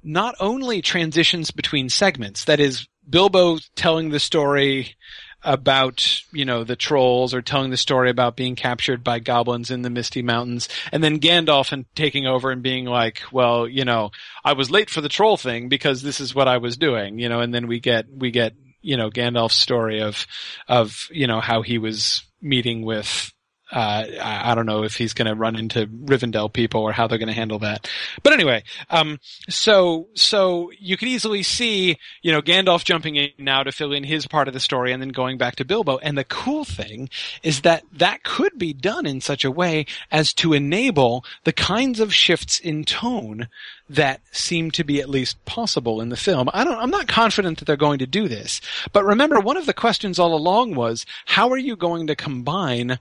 [0.02, 4.94] not only transitions between segments, that is, Bilbo telling the story
[5.42, 9.82] about, you know, the trolls or telling the story about being captured by goblins in
[9.82, 10.68] the Misty Mountains.
[10.92, 14.10] And then Gandalf and taking over and being like, well, you know,
[14.44, 17.28] I was late for the troll thing because this is what I was doing, you
[17.28, 20.26] know, and then we get, we get, you know, Gandalf's story of,
[20.68, 23.32] of, you know, how he was meeting with,
[23.72, 27.18] uh, I don't know if he's going to run into Rivendell people or how they're
[27.18, 27.88] going to handle that.
[28.22, 33.62] But anyway, um, so so you could easily see, you know, Gandalf jumping in now
[33.62, 35.98] to fill in his part of the story, and then going back to Bilbo.
[35.98, 37.08] And the cool thing
[37.42, 42.00] is that that could be done in such a way as to enable the kinds
[42.00, 43.48] of shifts in tone
[43.88, 46.48] that seem to be at least possible in the film.
[46.52, 48.60] I don't, I'm not confident that they're going to do this.
[48.92, 52.98] But remember, one of the questions all along was, how are you going to combine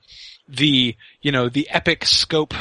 [0.50, 2.54] the, you know, the epic scope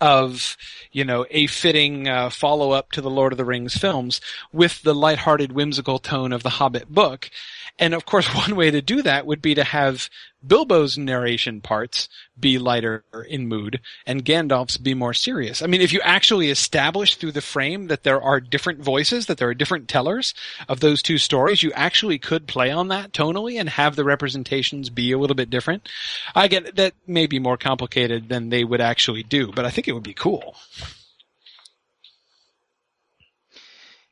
[0.00, 0.56] of,
[0.92, 4.20] you know, a fitting uh, follow-up to the Lord of the Rings films
[4.52, 7.30] with the lighthearted, whimsical tone of the Hobbit book.
[7.78, 10.10] And of course, one way to do that would be to have
[10.46, 12.08] Bilbo's narration parts
[12.38, 15.62] be lighter in mood and Gandalf's be more serious.
[15.62, 19.38] I mean, if you actually establish through the frame that there are different voices, that
[19.38, 20.34] there are different tellers
[20.68, 24.90] of those two stories, you actually could play on that tonally and have the representations
[24.90, 25.88] be a little bit different.
[26.34, 29.88] I get that may be more complicated than they would actually do, but I think
[29.88, 30.56] it would be cool.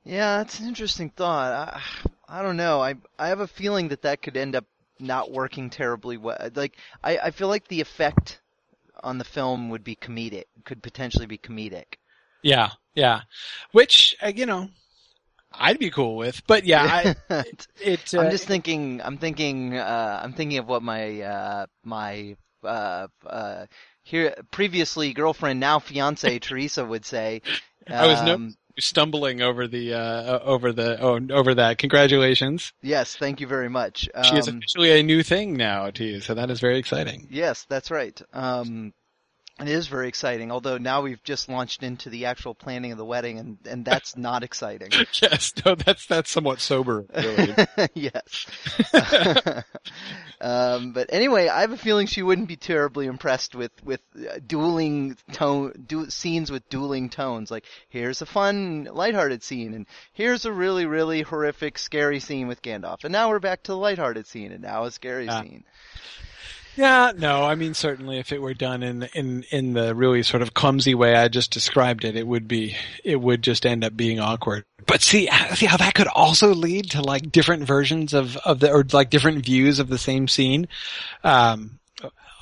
[0.03, 1.53] Yeah, that's an interesting thought.
[1.53, 1.81] I,
[2.29, 2.81] I don't know.
[2.81, 4.65] I I have a feeling that that could end up
[4.99, 6.51] not working terribly well.
[6.55, 8.41] Like I I feel like the effect
[9.03, 10.45] on the film would be comedic.
[10.65, 11.97] Could potentially be comedic.
[12.43, 13.23] Yeah, yeah.
[13.73, 14.69] Which, uh, you know,
[15.53, 16.47] I'd be cool with.
[16.47, 17.17] But yeah, I,
[17.81, 19.01] it, uh, I'm just thinking.
[19.03, 19.77] I'm thinking.
[19.77, 23.67] Uh, I'm thinking of what my uh, my uh, uh,
[24.03, 27.43] here previously girlfriend, now fiance Teresa would say.
[27.89, 31.79] I was no- Um, stumbling over the uh, over the oh, over that.
[31.79, 32.73] Congratulations.
[32.83, 34.09] Yes, thank you very much.
[34.15, 37.29] Um, she is officially a new thing now to you, so that is very exciting.
[37.31, 38.21] Yes, that's right.
[38.33, 38.93] Um,
[39.59, 40.53] it is very exciting.
[40.53, 44.17] Although now we've just launched into the actual planning of the wedding, and and that's
[44.17, 44.91] not exciting.
[45.23, 47.07] yes, no, that's that's somewhat sober.
[47.15, 47.55] Really.
[47.95, 48.47] yes.
[50.41, 54.39] um, but anyway, I have a feeling she wouldn't be terribly impressed with with uh,
[54.47, 57.51] dueling tone du- scenes with dueling tones.
[57.51, 62.63] Like here's a fun, lighthearted scene, and here's a really, really horrific, scary scene with
[62.63, 65.43] Gandalf, and now we're back to the lighthearted scene, and now a scary Yeah.
[65.43, 65.65] scene.
[66.77, 70.43] Yeah, no, I mean certainly if it were done in in in the really sort
[70.43, 73.97] of clumsy way I just described it, it would be it would just end up
[73.97, 74.65] being awkward.
[74.87, 78.71] But see, see how that could also lead to like different versions of of the
[78.71, 80.69] or like different views of the same scene.
[81.25, 81.79] Um,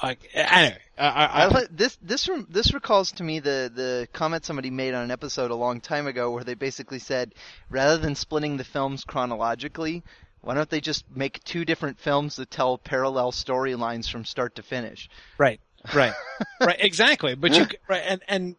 [0.02, 4.70] like anyway, I, I, I this this this recalls to me the the comment somebody
[4.70, 7.34] made on an episode a long time ago where they basically said
[7.70, 10.02] rather than splitting the films chronologically,
[10.44, 14.62] why don't they just make two different films that tell parallel storylines from start to
[14.62, 15.08] finish?
[15.38, 15.60] right.
[15.94, 16.14] Right.
[16.60, 16.78] right.
[16.78, 17.34] Exactly.
[17.34, 18.56] But you right and and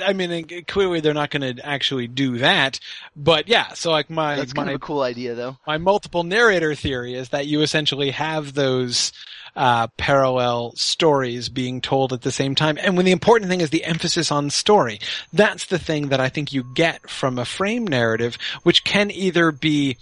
[0.00, 2.80] I mean, clearly they're not going to actually do that,
[3.14, 3.74] but yeah.
[3.74, 5.58] So like my That's my, kind of a cool idea, though.
[5.66, 9.12] my multiple narrator theory is that you essentially have those
[9.54, 12.78] uh, parallel stories being told at the same time.
[12.80, 14.98] And when the important thing is the emphasis on story,
[15.32, 19.52] that's the thing that I think you get from a frame narrative, which can either
[19.52, 19.98] be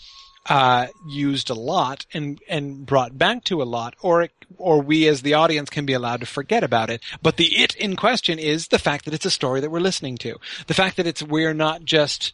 [0.46, 5.06] uh, used a lot and and brought back to a lot, or it, or we
[5.06, 7.02] as the audience can be allowed to forget about it.
[7.22, 10.16] But the it in question is the fact that it's a story that we're listening
[10.18, 10.36] to,
[10.66, 12.32] the fact that it's we're not just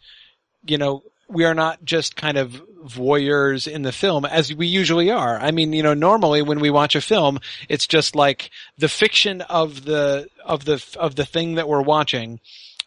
[0.65, 5.11] you know we are not just kind of voyeurs in the film as we usually
[5.11, 5.39] are.
[5.39, 9.41] I mean, you know, normally when we watch a film, it's just like the fiction
[9.43, 12.41] of the of the of the thing that we're watching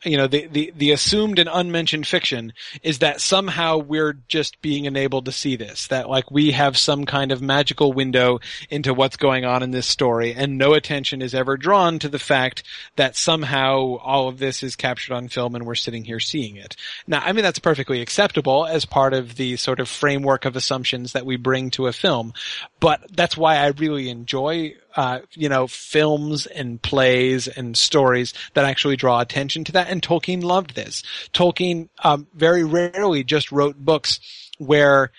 [0.04, 4.86] you know, the, the, the assumed and unmentioned fiction is that somehow we're just being
[4.86, 5.88] enabled to see this.
[5.88, 8.40] That like we have some kind of magical window
[8.70, 12.20] into what's going on in this story and no attention is ever drawn to the
[12.20, 12.64] fact
[12.96, 16.78] that somehow all of this is captured on film and we're sitting here seeing it.
[17.06, 21.14] Now, I mean, that's perfectly acceptable as part of the sort of framework of assumptions
[21.14, 22.34] that we bring to a film,
[22.80, 28.66] but that's why I really enjoy uh, you know, films and plays and stories that
[28.66, 29.90] actually draw attention to that.
[29.90, 31.04] And Tolkien loved this.
[31.34, 34.20] Tolkien um, very rarely just wrote books
[34.58, 35.12] where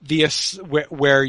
[0.00, 0.26] the
[0.66, 1.26] where, where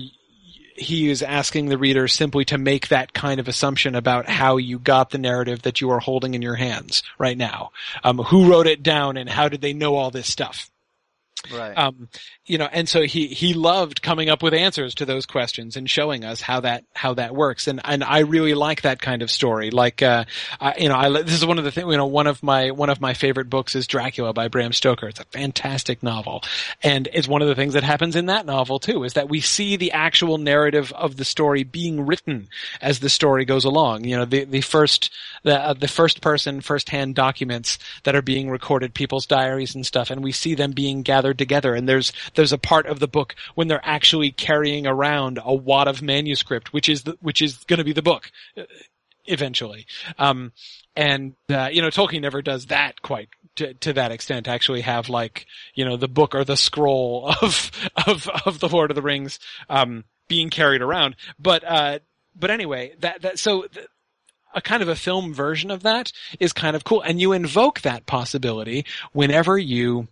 [0.76, 4.80] he is asking the reader simply to make that kind of assumption about how you
[4.80, 7.72] got the narrative that you are holding in your hands right now.
[8.04, 10.72] Um, who wrote it down and how did they know all this stuff?
[11.54, 11.78] Right.
[11.78, 12.10] Um,
[12.46, 15.90] you know, and so he, he loved coming up with answers to those questions and
[15.90, 17.68] showing us how that, how that works.
[17.68, 19.72] And, and I really like that kind of story.
[19.72, 20.26] Like, uh,
[20.60, 22.72] I, you know, I, this is one of the things, you know, one of my,
[22.72, 25.08] one of my favorite books is Dracula by Bram Stoker.
[25.08, 26.44] It's a fantastic novel.
[26.84, 29.40] And it's one of the things that happens in that novel too, is that we
[29.40, 32.50] see the actual narrative of the story being written
[32.82, 34.04] as the story goes along.
[34.04, 35.10] You know, the, the first,
[35.44, 39.86] the, uh, the first person, first hand documents that are being recorded, people's diaries and
[39.86, 41.74] stuff, and we see them being gathered together.
[41.76, 45.88] And there's there's a part of the book when they're actually carrying around a wad
[45.88, 48.64] of manuscript, which is the, which is going to be the book uh,
[49.26, 49.86] eventually.
[50.18, 50.52] Um,
[50.96, 54.48] and uh, you know, Tolkien never does that quite to, to that extent.
[54.48, 57.72] Actually, have like you know the book or the scroll of
[58.08, 61.16] of of the Lord of the Rings um, being carried around.
[61.38, 62.00] But uh,
[62.36, 63.64] but anyway, that that so.
[63.64, 63.88] Th-
[64.56, 67.02] a kind of a film version of that is kind of cool.
[67.02, 70.08] And you invoke that possibility whenever you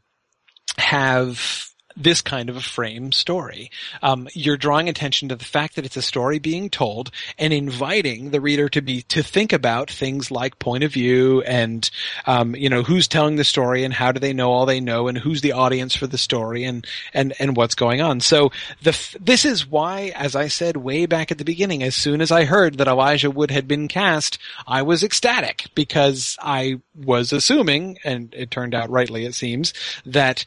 [0.78, 3.72] have this kind of a frame story.
[4.02, 8.30] Um, you're drawing attention to the fact that it's a story being told and inviting
[8.30, 11.90] the reader to be to think about things like point of view and
[12.26, 15.08] um, you know who's telling the story and how do they know all they know
[15.08, 18.20] and who's the audience for the story and and and what's going on.
[18.20, 18.52] So
[18.84, 22.32] the this is why, as I said way back at the beginning, as soon as
[22.32, 24.38] I heard that Elijah Wood had been cast,
[24.68, 29.74] I was ecstatic because I was assuming, and it turned out rightly, it seems
[30.06, 30.46] that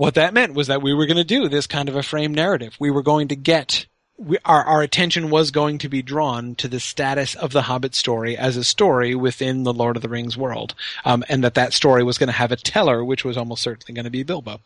[0.00, 2.32] what that meant was that we were going to do this kind of a frame
[2.32, 2.74] narrative.
[2.80, 3.84] We were going to get
[4.16, 7.94] we, our our attention was going to be drawn to the status of the Hobbit
[7.94, 10.74] story as a story within the Lord of the Rings world,
[11.04, 13.94] um, and that that story was going to have a teller, which was almost certainly
[13.94, 14.62] going to be Bilbo.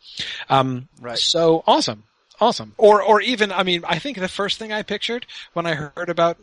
[0.49, 1.18] Um, right.
[1.18, 2.05] So awesome,
[2.41, 2.74] awesome.
[2.78, 6.11] Or or even, I mean, I think the first thing I pictured when I heard
[6.11, 6.39] about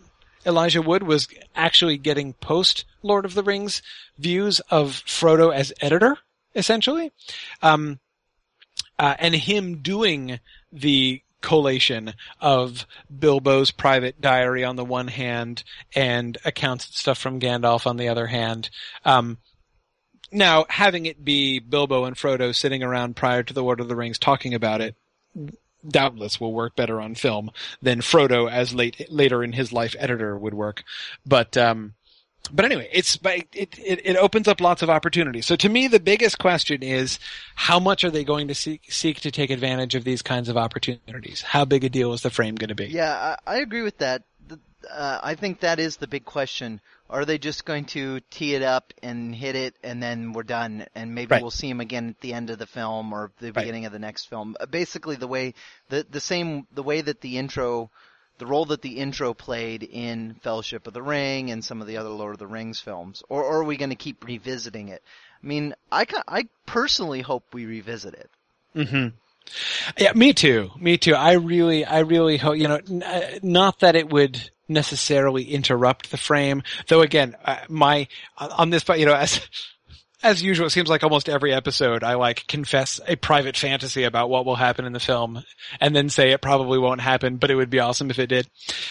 [0.46, 3.82] Elijah Wood was actually getting post Lord of the Rings
[4.18, 6.18] views of Frodo as editor,
[6.56, 7.14] essentially.
[7.62, 8.02] Um,
[9.02, 10.40] uh, and him doing
[10.72, 15.64] the collation of Bilbo's private diary on the one hand
[15.96, 18.70] and accounts and stuff from Gandalf on the other hand.
[19.04, 19.40] Um,
[20.32, 23.96] now, having it be Bilbo and Frodo sitting around prior to the Lord of the
[23.96, 24.96] Rings talking about it,
[25.86, 27.50] doubtless will work better on film
[27.82, 30.84] than Frodo as late later in his life editor would work.
[31.26, 31.96] But um,
[32.52, 35.46] but anyway, it's it, it it opens up lots of opportunities.
[35.46, 37.20] So to me, the biggest question is
[37.56, 40.58] how much are they going to seek seek to take advantage of these kinds of
[40.58, 41.42] opportunities?
[41.42, 42.88] How big a deal is the frame going to be?
[42.88, 44.24] Yeah, I, I agree with that.
[44.90, 46.82] Uh, I think that is the big question.
[47.08, 50.88] Are they just going to tee it up and hit it, and then we're done,
[50.96, 51.42] and maybe Right.
[51.42, 53.56] we'll see him again at the end of the film or the Right.
[53.56, 54.56] beginning of the next film?
[54.72, 55.54] Basically, the way
[55.90, 57.92] the the same the way that the intro,
[58.42, 61.98] the role that the intro played in Fellowship of the Ring and some of the
[61.98, 65.04] other Lord of the Rings films, or, or are we going to keep revisiting it?
[65.44, 68.32] I mean, I I personally hope we revisit it.
[68.74, 69.10] hmm
[69.96, 70.72] Yeah, me too.
[70.80, 71.14] Me too.
[71.14, 76.10] I really, I really hope, you know, n- uh, not that it would necessarily interrupt
[76.10, 78.08] the frame, though again, uh, my,
[78.40, 79.40] on this, but you know, as,
[80.24, 84.30] as usual, it seems like almost every episode I like confess a private fantasy about
[84.30, 85.44] what will happen in the film
[85.80, 88.48] and then say it probably won't happen, but it would be awesome if it did.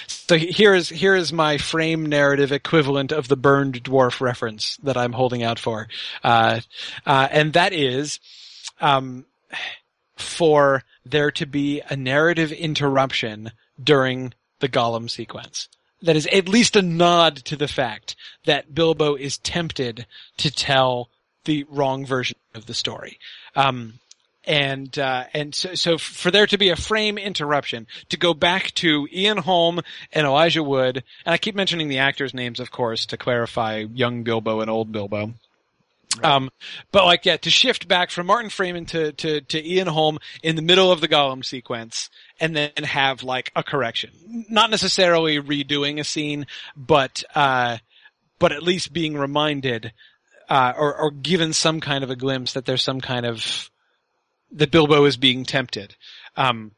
[0.06, 4.96] So here is, here is my frame narrative equivalent of the burned dwarf reference that
[4.96, 5.88] I'm holding out for.
[6.22, 6.60] Uh,
[7.06, 8.20] uh, and that is,
[8.80, 9.24] um,
[10.16, 13.52] for there to be a narrative interruption
[13.82, 15.68] during the Gollum sequence
[16.02, 20.06] that is at least a nod to the fact that Bilbo is tempted
[20.38, 21.08] to tell
[21.44, 23.18] the wrong version of the story.
[23.56, 23.94] Um,
[24.44, 28.72] and uh, and so, so for there to be a frame interruption to go back
[28.76, 29.80] to Ian Holm
[30.12, 34.22] and Elijah Wood, and I keep mentioning the actors' names, of course, to clarify young
[34.22, 35.34] Bilbo and old Bilbo.
[36.16, 36.24] Right.
[36.24, 36.50] Um,
[36.90, 40.56] but like, yeah, to shift back from Martin Freeman to, to, to Ian Holm in
[40.56, 42.10] the middle of the Gollum sequence
[42.40, 44.10] and then have like a correction.
[44.26, 47.78] Not necessarily redoing a scene, but, uh,
[48.40, 49.92] but at least being reminded,
[50.50, 53.70] uh, or, or given some kind of a glimpse that there's some kind of,
[54.52, 55.96] that Bilbo is being tempted.
[56.36, 56.72] Um,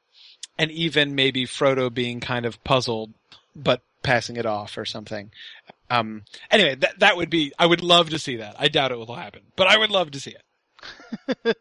[0.59, 3.13] and even maybe Frodo being kind of puzzled,
[3.57, 5.31] but passing it off or something.
[5.91, 7.53] Um, anyway, that that would be.
[7.59, 8.57] I would love to see that.
[8.59, 10.43] I doubt it will happen, but I would love to see it.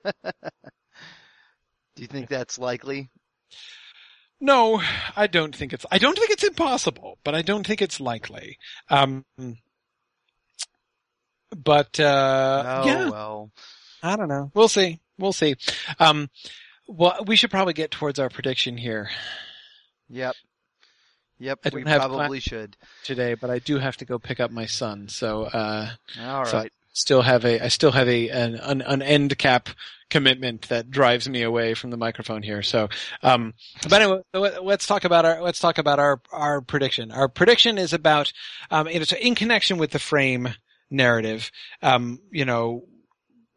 [1.95, 3.09] Do you think that's likely?
[4.39, 4.81] No,
[5.15, 5.85] I don't think it's.
[5.91, 8.57] I don't think it's impossible, but I don't think it's likely.
[8.89, 9.25] Um,
[11.55, 13.51] but uh, oh, yeah, well,
[14.01, 14.51] I don't know.
[14.53, 14.99] We'll see.
[15.17, 15.55] We'll see.
[15.99, 16.29] Um,
[16.87, 19.09] well, we should probably get towards our prediction here.
[20.09, 20.35] Yep.
[21.39, 22.77] Yep, I we have probably should.
[23.03, 25.07] today, but I do have to go pick up my son.
[25.07, 25.89] So, uh,
[26.21, 29.69] All so I still have a, I still have a, an, an, an end cap
[30.11, 32.61] commitment that drives me away from the microphone here.
[32.61, 32.89] So,
[33.23, 33.55] um,
[33.89, 37.11] but anyway, let- let's talk about our, let's talk about our, our prediction.
[37.11, 38.31] Our prediction is about,
[38.69, 40.49] um, it's in connection with the frame
[40.91, 41.51] narrative.
[41.81, 42.83] Um, you know,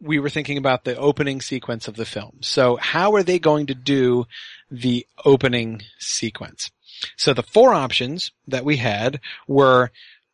[0.01, 2.39] we were thinking about the opening sequence of the film.
[2.41, 4.26] So how are they going to do
[4.70, 6.70] the opening sequence?
[7.16, 9.91] So the four options that we had were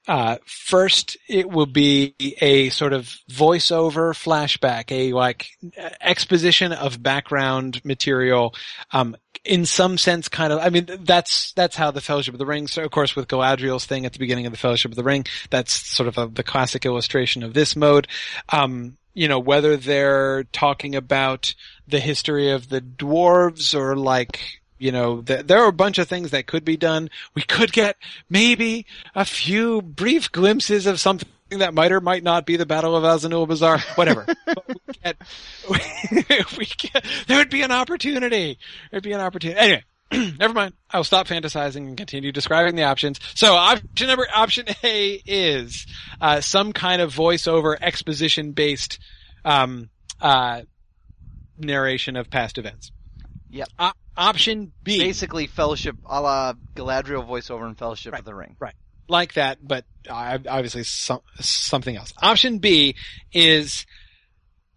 [0.09, 5.51] uh, first, it will be a sort of voiceover flashback, a like
[6.01, 8.55] exposition of background material,
[8.93, 10.61] um, in some sense, kind of.
[10.61, 12.67] I mean, that's that's how the Fellowship of the Ring.
[12.67, 15.25] So, of course, with Galadriel's thing at the beginning of the Fellowship of the Ring,
[15.51, 18.07] that's sort of a, the classic illustration of this mode.
[18.51, 21.55] Um, you know, whether they're talking about
[21.89, 26.09] the history of the dwarves or like you know, th- there are a bunch of
[26.09, 27.11] things that could be done.
[27.35, 27.97] We could get
[28.31, 31.29] maybe a few brief glimpses of something
[31.59, 34.25] that might or might not be the Battle of Azanulbizar, whatever.
[34.47, 35.17] but we get,
[36.59, 38.59] we get, there would be an opportunity.
[38.91, 39.61] There'd be an opportunity.
[39.61, 39.85] Anyway.
[40.41, 40.75] Never mind.
[40.91, 43.21] I'll stop fantasizing and continue describing the options.
[43.35, 45.87] So option number, option A is,
[46.21, 48.99] uh, some kind of voiceover exposition based,
[49.45, 49.89] um,
[50.21, 50.63] uh,
[51.59, 52.91] narration of past events.
[53.51, 53.69] Yep.
[53.79, 54.99] Uh, option B.
[54.99, 58.21] Basically, Fellowship, a la Galadriel voiceover in Fellowship Right.
[58.21, 58.57] of the Ring.
[59.11, 62.13] Like that, but obviously some, something else.
[62.23, 62.95] Option B
[63.33, 63.87] is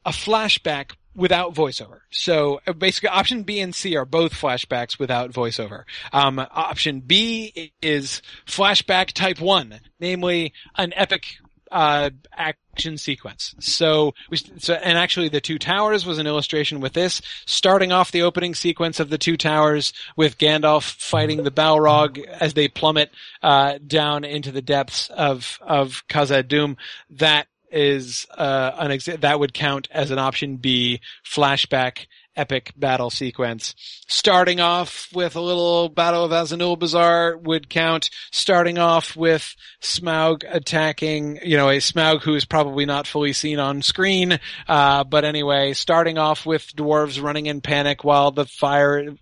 [0.05, 1.99] a flashback without voiceover.
[2.11, 5.83] So basically option B and C are both flashbacks without voiceover.
[6.11, 11.37] Um, option B is flashback type one, namely an epic
[11.73, 13.55] uh, action sequence.
[13.59, 18.11] So, we, so, and actually the Two Towers was an illustration with this, starting off
[18.11, 23.11] the opening sequence of the Two Towers with Gandalf fighting the Balrog as they plummet,
[23.41, 26.77] uh, down into the depths of, of Khazad Dûm.
[27.09, 32.05] That is, uh, an exa- that would count as an option B flashback
[32.35, 33.75] epic battle sequence.
[34.07, 38.09] Starting off with a little Battle of Azanulbizar would count.
[38.31, 43.59] Starting off with Smaug attacking, you know, a Smaug who is probably not fully seen
[43.59, 44.39] on screen.
[44.67, 49.15] Uh, but anyway, starting off with dwarves running in panic while the fire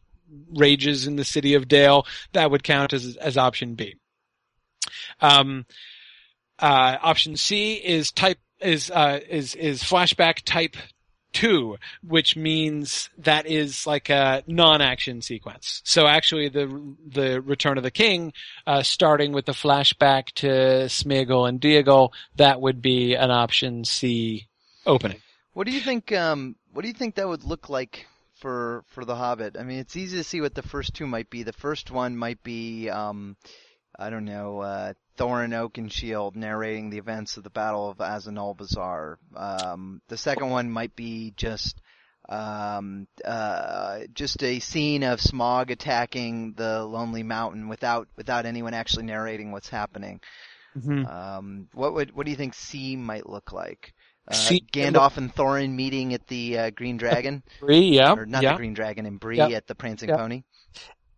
[0.54, 3.96] rages in the city of Dale, that would count as, as option B.
[5.20, 5.66] Um,
[6.60, 10.78] uh, option C is type, is, uh, is, is flashback type
[11.34, 15.82] two, which means that is like a non-action sequence.
[15.86, 18.34] So actually the, the Return of the King,
[18.68, 20.48] uh, starting with the flashback to
[20.88, 24.48] Smeagol and Deagol, that would be an option C
[24.86, 25.22] opening.
[25.54, 26.12] What do you think?
[26.12, 29.58] Um, what do you think that would look like for for the Hobbit?
[29.60, 31.44] I mean, it's easy to see what the first two might be.
[31.44, 33.36] The first one might be, um,
[33.98, 39.18] I don't know, uh, Thorin Oakenshield narrating the events of the Battle of Azanulbizar.
[39.36, 41.80] Um, the second one might be just
[42.30, 49.04] um, uh, just a scene of Smaug attacking the Lonely Mountain without without anyone actually
[49.06, 50.22] narrating what's happening.
[50.78, 51.06] Mm-hmm.
[51.06, 53.94] Um, what would what do you think C might look like?
[54.28, 58.44] Uh, See- Gandalf and Thorin meeting at the uh, Green Dragon, Bree, yeah, or not
[58.44, 58.54] yeah.
[58.54, 59.50] the Green Dragon, and Bree Yeah.
[59.50, 60.18] at the Prancing Yeah.
[60.18, 60.44] Pony.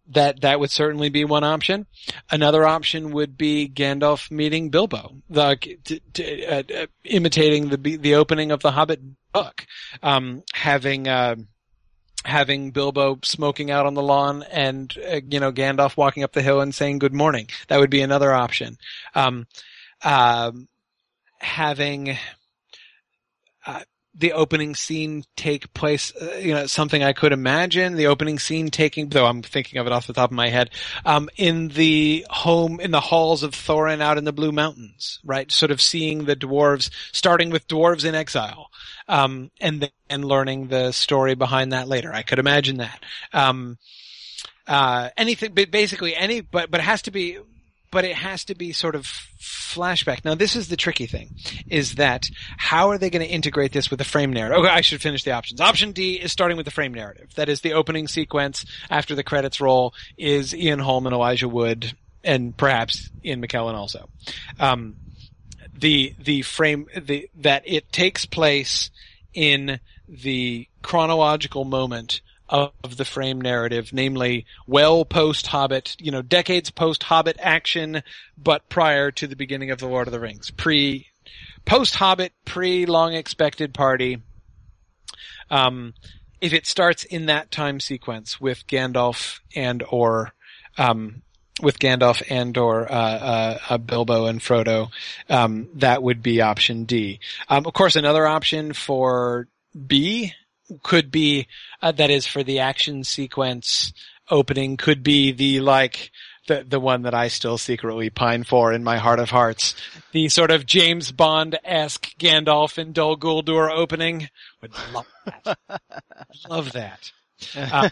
[0.08, 1.86] That that would certainly be one option.
[2.30, 8.16] Another option would be Gandalf meeting Bilbo, the, t- t- uh, uh, imitating the the
[8.16, 9.00] opening of the Hobbit
[9.32, 9.66] book,
[10.02, 11.08] um, having.
[11.08, 11.36] Uh,
[12.26, 16.42] having Bilbo smoking out on the lawn and, uh, you know, Gandalf walking up the
[16.42, 17.50] hill and saying good morning.
[17.68, 18.78] That would be another option.
[19.14, 19.46] Um,
[20.04, 20.70] um,
[21.40, 22.18] having,
[24.16, 28.70] the opening scene take place, uh, you know, something I could imagine the opening scene
[28.70, 30.70] taking, though I'm thinking of it off the top of my head,
[31.04, 35.52] um, in the home, in the halls of Thorin out in the Blue Mountains, right?
[35.52, 38.70] Sort of seeing the dwarves, starting with dwarves in exile,
[39.08, 42.14] um, and then learning the story behind that later.
[42.14, 43.04] I could imagine that.
[43.34, 43.78] Um,
[44.68, 47.40] uh, anything, basically any, but, but it has to be,
[47.94, 49.06] but it has to be sort of
[49.40, 50.26] flashback.
[50.26, 51.36] Now, this is the tricky thing,
[51.70, 52.26] is that
[52.58, 54.58] how are they going to integrate this with the frame narrative?
[54.58, 55.62] Okay, I should finish the options.
[55.62, 57.30] Option D is starting with the frame narrative.
[57.36, 61.96] That is the opening sequence after the credits roll is Ian Holm and Elijah Wood
[62.24, 64.10] and perhaps Ian McKellen also.
[64.60, 64.96] Um,
[65.78, 68.90] the, the frame, the, that it takes place
[69.36, 72.22] in the chronological moment
[72.54, 78.04] of the frame narrative, namely well post Hobbit, you know, decades post Hobbit action,
[78.38, 81.08] but prior to the beginning of the Lord of the Rings, pre,
[81.66, 84.22] post Hobbit, pre long expected party.
[85.50, 85.96] Um,
[86.42, 90.34] if it starts in that time sequence with Gandalf and or,
[90.78, 91.24] um,
[91.62, 94.92] with Gandalf and or uh, uh, uh, Bilbo and Frodo,
[95.28, 97.20] um, that would be option D.
[97.50, 99.48] Um, of course, another option for
[99.88, 100.34] B
[100.82, 101.48] could be
[101.82, 103.94] uh, that is for the action sequence
[104.30, 106.12] opening could be the like
[106.48, 109.76] the the one that I still secretly pine for in my heart of hearts,
[110.12, 114.30] the sort of James Bond esque Gandalf and Dol Guldur opening.
[114.62, 115.58] Would love that.
[116.50, 117.12] love that.
[117.56, 117.90] Uh,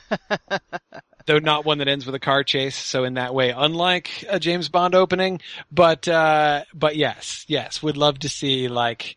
[1.26, 2.76] though not one that ends with a car chase.
[2.76, 5.42] So in that way, unlike a James Bond opening,
[5.72, 9.16] but uh, but yes, yes, would love to see like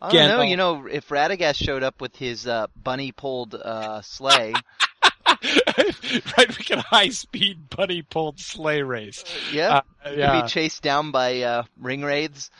[0.00, 0.42] I don't know.
[0.42, 4.52] You know, if Radagast showed up with his uh, bunny pulled uh, sleigh,
[6.36, 9.24] right, we can high speed bunny pulled sleigh race.
[9.52, 12.50] yeah, Uh, yeah, be chased down by uh, Ringwraiths.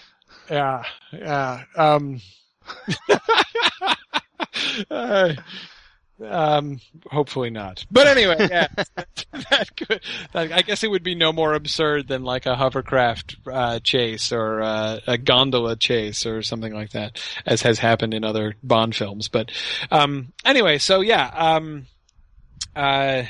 [0.51, 1.65] yeah, yeah.
[1.77, 2.21] Um,
[4.91, 5.35] uh,
[6.25, 7.85] um, hopefully not.
[7.91, 10.01] But anyway, yeah, that could,
[10.33, 14.33] that, I guess it would be no more absurd than like a hovercraft uh, chase
[14.33, 18.95] or uh, a gondola chase or something like that, as has happened in other Bond
[18.95, 19.29] films.
[19.29, 19.53] But
[19.91, 21.87] um, anyway, so yeah, um,
[22.75, 23.25] uh,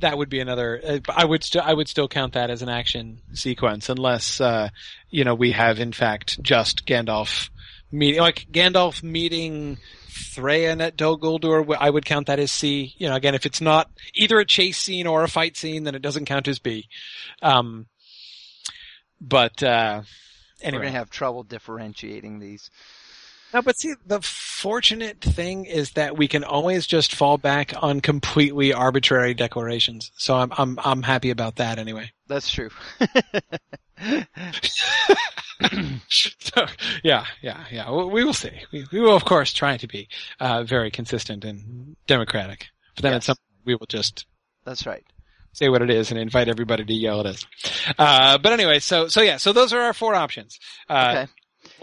[0.00, 0.80] that would be another.
[0.84, 4.68] Uh, I would still I would still count that as an action sequence, unless uh,
[5.10, 7.50] you know we have in fact just Gandalf
[7.90, 9.78] meeting like Gandalf meeting
[10.12, 11.76] Thrain at Dol Guldur.
[11.78, 12.94] I would count that as C.
[12.98, 15.94] You know, again, if it's not either a chase scene or a fight scene, then
[15.94, 16.88] it doesn't count as B.
[17.40, 17.86] Um,
[19.20, 20.02] but uh,
[20.64, 22.70] We're gonna have trouble differentiating these.
[23.52, 28.00] No, but see, the fortunate thing is that we can always just fall back on
[28.00, 30.10] completely arbitrary declarations.
[30.16, 32.12] So I'm I'm I'm happy about that anyway.
[32.28, 32.70] That's true.
[36.08, 36.66] so
[37.02, 37.90] yeah, yeah, yeah.
[37.90, 38.50] We, will see.
[38.72, 40.08] We, we will of course try to be
[40.40, 42.66] uh, very consistent and democratic.
[42.96, 44.26] But then at some point we will just
[44.64, 45.04] That's right.
[45.52, 47.46] say what it is and invite everybody to yell at us.
[47.98, 50.58] Uh, but anyway, so so yeah, so those are our four options.
[50.88, 51.32] Uh, Okay.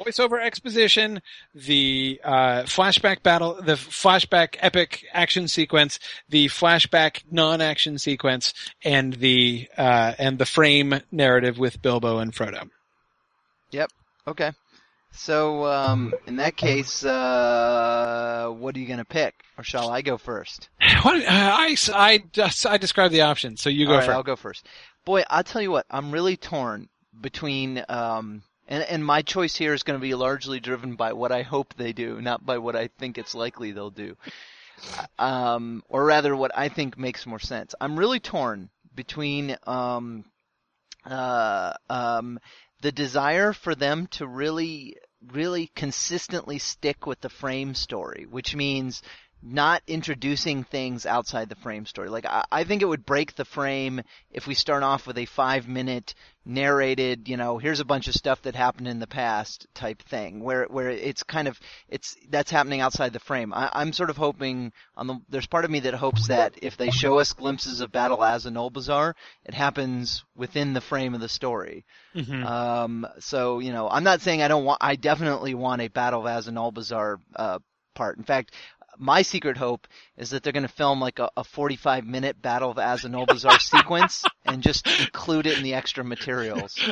[0.06, 1.22] Voiceover exposition,
[1.54, 9.68] the uh, flashback battle, the flashback epic action sequence, the flashback non-action sequence, and the
[9.78, 12.70] uh, and the frame narrative with Bilbo and Frodo.
[13.72, 13.92] Yep.
[14.28, 14.52] Okay.
[15.12, 19.44] So, um, in that case, uh, what are you gonna pick?
[19.58, 20.70] Or shall I go first?
[21.02, 22.24] What, uh, I, I,
[22.66, 24.16] I described the options, so you go All right, first.
[24.16, 24.68] I'll go first.
[25.06, 26.90] Boy, I'll tell you what, I'm really torn
[27.22, 31.32] between, um, and, and my choice here is going to be largely driven by what
[31.32, 34.16] I hope they do, not by what I think it's likely they'll do.
[35.18, 37.76] Um, or rather what I think makes more sense.
[37.82, 40.24] I'm really torn between, um,
[41.04, 42.40] uh, um,
[42.82, 44.96] the desire for them to really,
[45.34, 49.02] really consistently stick with the frame story, which means
[49.42, 52.10] not introducing things outside the frame story.
[52.10, 54.02] Like I, I think it would break the frame
[54.32, 56.14] if we start off with a five minute
[56.46, 60.42] narrated, you know, here's a bunch of stuff that happened in the past type thing,
[60.44, 61.58] where where it's kind of
[61.88, 63.54] it's that's happening outside the frame.
[63.54, 66.76] I, I'm sort of hoping on the there's part of me that hopes that if
[66.76, 69.14] they show us glimpses of Battle Azanulbizar,
[69.46, 71.86] it happens within the frame of the story.
[72.16, 72.44] Mhm.
[72.46, 74.80] Um, so you know, I'm not saying I don't want.
[74.82, 77.60] I definitely want a Battle of Azanulbizar uh,
[77.94, 78.18] part.
[78.18, 78.54] In fact,
[79.00, 82.70] my secret hope is that they're going to film like a, a 45 minute Battle
[82.70, 86.78] of Azanulbizar sequence and just include it in the extra materials.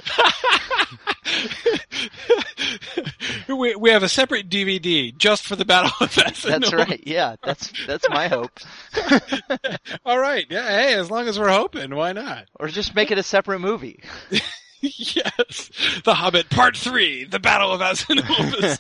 [3.50, 7.04] we we have a separate DVD just for the Battle of That's right.
[7.06, 8.60] Yeah, that's that's my hope.
[10.06, 10.46] All right.
[10.50, 10.68] Yeah.
[10.68, 12.46] Hey, as long as we're hoping, why not?
[12.56, 14.02] or just make it a separate movie.
[14.82, 15.72] yes.
[16.04, 18.78] The Hobbit Part Three: The Battle of Azanul.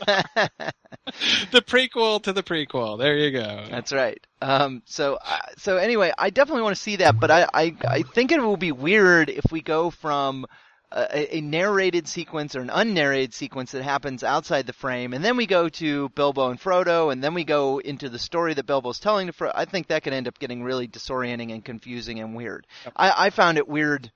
[1.51, 2.97] the prequel to the prequel.
[2.99, 3.65] There you go.
[3.69, 4.19] That's right.
[4.41, 8.01] Um, so, uh, so anyway, I definitely want to see that, but I, I, I
[8.03, 10.45] think it will be weird if we go from
[10.91, 15.37] a, a narrated sequence or an unnarrated sequence that happens outside the frame, and then
[15.37, 18.99] we go to Bilbo and Frodo, and then we go into the story that Bilbo's
[18.99, 19.51] telling to Frodo.
[19.55, 22.67] I think that could end up getting really disorienting and confusing and weird.
[22.95, 24.11] I, I found it weird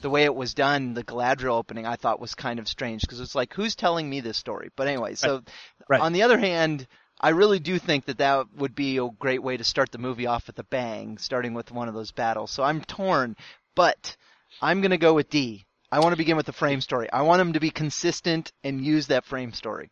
[0.00, 0.94] the way it was done.
[0.94, 4.20] The Galadriel opening I thought was kind of strange because it's like, who's telling me
[4.20, 4.70] this story?
[4.76, 5.42] But anyway, so
[5.88, 6.00] Right.
[6.00, 6.86] on the other hand,
[7.20, 10.26] I really do think that that would be a great way to start the movie
[10.26, 12.50] off with a bang, starting with one of those battles.
[12.50, 13.36] So I'm torn,
[13.74, 14.16] but
[14.60, 15.64] I'm gonna go with D.
[15.92, 17.08] I want to begin with the frame story.
[17.12, 19.90] I want them to be consistent and use that frame story.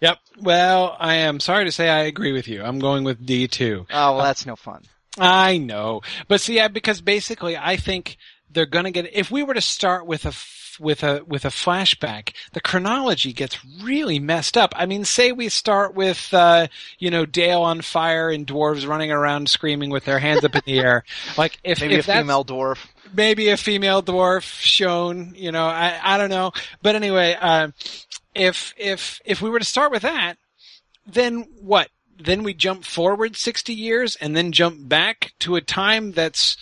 [0.00, 0.18] Yep.
[0.40, 2.62] Well, I am sorry to say I agree with you.
[2.62, 3.86] I'm going with D too.
[3.90, 4.82] Oh, well, that's no fun.
[5.18, 8.18] I know, but see, yeah, because basically, I think
[8.50, 9.10] they're going to get.
[9.12, 10.32] If we were to start with a
[10.80, 14.72] with a with a flashback, the chronology gets really messed up.
[14.76, 16.68] I mean, say we start with uh,
[16.98, 20.62] you know Dale on fire and dwarves running around screaming with their hands up in
[20.64, 21.04] the air.
[21.36, 22.78] Like if Maybe if a female dwarf.
[23.14, 26.52] maybe a female dwarf shown, you know, I, I don't know.
[26.82, 27.68] But anyway, uh,
[28.34, 30.36] if, if, if we were to start with that,
[31.06, 31.88] then what?
[32.18, 36.56] Then we jump forward 60 years and then jump back to a time that's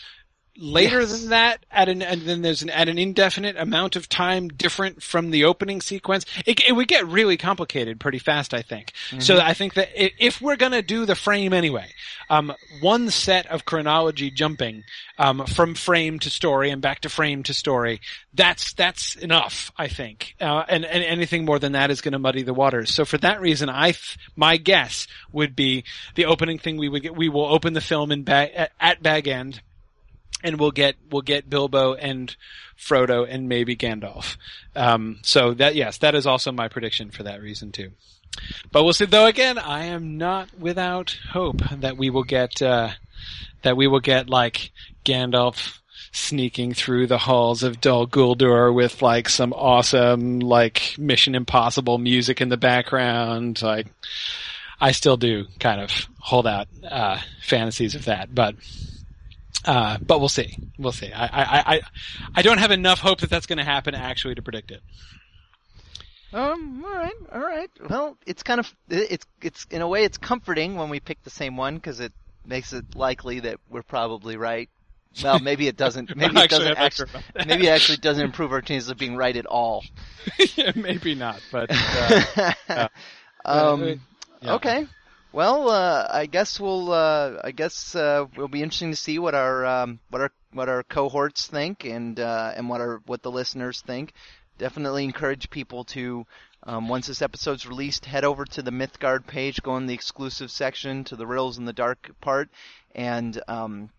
[0.59, 1.21] later Yes.
[1.21, 5.03] than that at an, and then there's an, at an indefinite amount of time different
[5.03, 6.25] from the opening sequence.
[6.45, 8.93] It, it would get really complicated pretty fast, I think.
[9.19, 11.87] So I think that if we're gonna do the frame anyway,
[12.31, 14.85] um, one set of chronology jumping,
[15.19, 18.01] um, from frame to story and back to frame to story,
[18.35, 20.35] that's, that's enough, I think.
[20.41, 22.93] Uh, and, and anything more than that is gonna muddy the waters.
[22.95, 25.85] So for that reason, I, th- my guess would be
[26.15, 29.03] the opening thing we would get, we will open the film in bag, at, at
[29.03, 29.61] Bag End
[30.47, 32.35] and we'll get we'll get Bilbo and
[32.79, 34.37] Frodo and maybe Gandalf.
[34.77, 37.91] Um, so that yes, that is also my prediction for that reason too.
[38.71, 39.07] But we'll see.
[39.07, 42.91] Though again, I am not without hope that we will get uh,
[43.63, 44.71] that we will get like
[45.05, 45.81] Gandalf
[46.13, 52.41] sneaking through the halls of Dol Guldur with like some awesome like Mission Impossible music
[52.41, 53.61] in the background.
[53.63, 53.89] Like
[54.81, 55.91] I still do kind of
[56.21, 58.55] hold out uh, fantasies of that, but
[59.65, 60.57] uh, but we'll see.
[60.79, 61.13] We'll see.
[61.13, 61.81] I, I, I,
[62.37, 64.83] I don't have enough hope that that's going to happen actually to predict it.
[66.33, 67.71] Um, all right, all right.
[67.89, 71.31] Well, it's kind of it's it's in a way it's comforting when we pick the
[71.31, 72.13] same one because it
[72.45, 74.69] makes it likely that we're probably right.
[75.23, 76.15] Well, maybe it doesn't.
[76.17, 76.77] Maybe it doesn't.
[76.77, 77.47] Actually, sure about that.
[77.47, 79.83] maybe it actually doesn't improve our chances of being right at all.
[80.57, 82.89] yeah, maybe not, but uh, yeah.
[83.47, 84.01] um,
[84.43, 84.55] yeah.
[84.57, 84.87] okay.
[85.37, 86.91] Well, uh, I guess we'll.
[86.91, 90.71] Uh, I guess uh, it'll be interesting to see what our um, what our what
[90.71, 94.15] our cohorts think and uh, and what our what the listeners think.
[94.57, 96.25] Definitely encourage people to.
[96.63, 100.51] Um, once this episode's released, head over to the Mythgard page, go in the exclusive
[100.51, 102.49] section to the Riddles in the Dark part,
[102.95, 103.91] and um,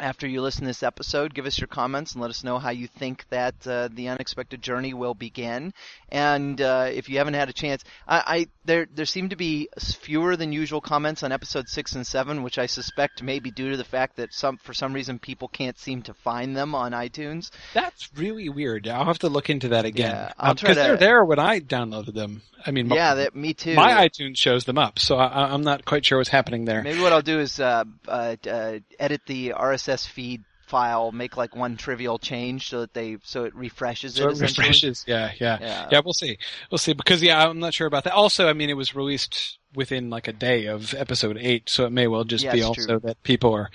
[0.00, 2.70] after you listen to this episode, give us your comments and let us know how
[2.70, 5.72] you think that uh, the unexpected journey will begin.
[6.08, 9.68] And uh, if you haven't had a chance, I, I there there seem to be
[9.78, 13.70] fewer than usual comments on episode six and seven, which I suspect may be due
[13.70, 16.92] to the fact that some for some reason people can't seem to find them on
[16.92, 17.50] iTunes.
[17.72, 18.88] that's really weird.
[18.88, 21.60] I'll have to look into that again Yeah, I'll try because they're there when I
[21.60, 22.42] downloaded them.
[22.66, 23.74] I mean, my, Yeah, that me too.
[23.74, 26.82] my iTunes shows them up, so I, I'm not quite sure what's happening there.
[26.82, 31.54] Maybe what I'll do is uh, uh, uh, edit the RSS feed file, make like
[31.54, 34.36] one trivial change so that they so it refreshes So it.
[34.36, 35.04] it refreshes.
[35.06, 35.88] Yeah, yeah, Yeah.
[35.92, 36.00] yeah.
[36.04, 36.38] We'll see.
[36.70, 36.94] We'll see.
[36.94, 38.14] Because yeah, I'm not sure about that.
[38.14, 41.90] Also, I mean, it was released within like a day of episode eight, so it
[41.90, 43.00] may well just Yeah, be also true.
[43.00, 43.70] that people are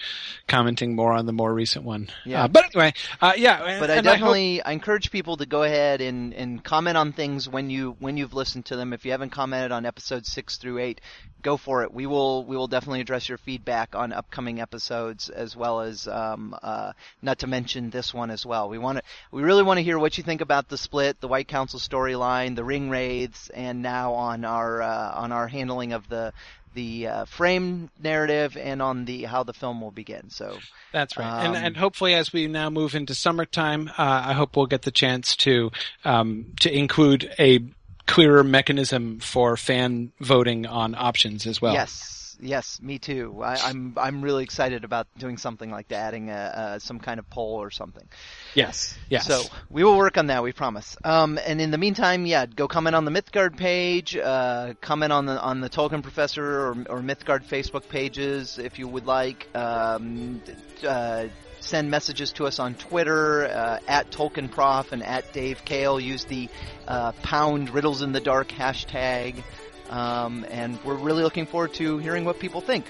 [0.47, 2.09] commenting more on the more recent one.
[2.25, 2.45] Yeah.
[2.45, 3.79] Uh, but anyway, uh, yeah.
[3.79, 7.13] But I and hope- definitely I, encourage people to go ahead and, and comment on
[7.13, 8.93] things when you when you've listened to them.
[8.93, 11.01] If you haven't commented on episodes six through eight,
[11.41, 11.93] go for it.
[11.93, 16.55] We will we will definitely address your feedback on upcoming episodes as well as um,
[16.61, 18.69] uh, not to mention this one as well.
[18.69, 21.27] We want to we really want to hear what you think about the split, the
[21.27, 26.33] White Council storyline, the Ringwraiths, and now on our uh, on our handling of the
[26.73, 30.29] the uh, frame narrative and on the how the film will begin.
[30.29, 30.57] So
[30.91, 31.45] That's right.
[31.45, 34.83] and, Um, and hopefully as we now move into summertime, uh, I hope we'll get
[34.83, 35.71] the chance to,
[36.05, 37.59] um, to include a
[38.05, 41.73] clearer mechanism for fan voting on options as well.
[41.73, 43.41] Yes, yes, me too.
[43.43, 47.19] I, I'm I'm really excited about doing something like that, adding a, a, some kind
[47.19, 48.07] of poll or something.
[48.55, 48.97] Yes.
[49.09, 49.27] Yes.
[49.27, 50.43] So we will work on that.
[50.43, 50.97] We promise.
[51.03, 54.15] Um, and in the meantime, yeah, go comment on the Mythgard page.
[54.15, 58.87] Uh, comment on the on the Tolkien Professor or, or Mythgard Facebook pages if you
[58.87, 59.47] would like.
[59.55, 60.41] Um,
[60.87, 61.27] uh,
[61.61, 65.99] send messages to us on Twitter uh, at Tolkien Prof and at Dave Kale.
[65.99, 66.49] Use the
[66.87, 69.43] uh, pound Riddles in the Dark hashtag.
[69.89, 72.85] Um, and we're really looking forward to hearing what people think.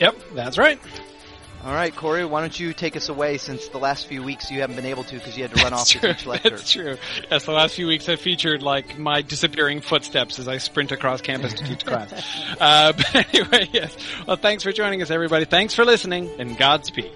[0.00, 0.16] Yep.
[0.34, 0.80] That's right.
[1.64, 4.60] All right, Corey, why don't you take us away since the last few weeks you
[4.60, 6.50] haven't been able to because you had to run off That's to teach lecture.
[6.50, 6.96] That's true.
[7.28, 11.22] Yes, the last few weeks have featured like my disappearing footsteps as I sprint across
[11.22, 12.12] campus to teach class.
[12.60, 13.96] Uh, but anyway, yes.
[14.26, 15.44] Well, thanks for joining us, everybody.
[15.44, 17.10] Thanks for listening, and Godspeed.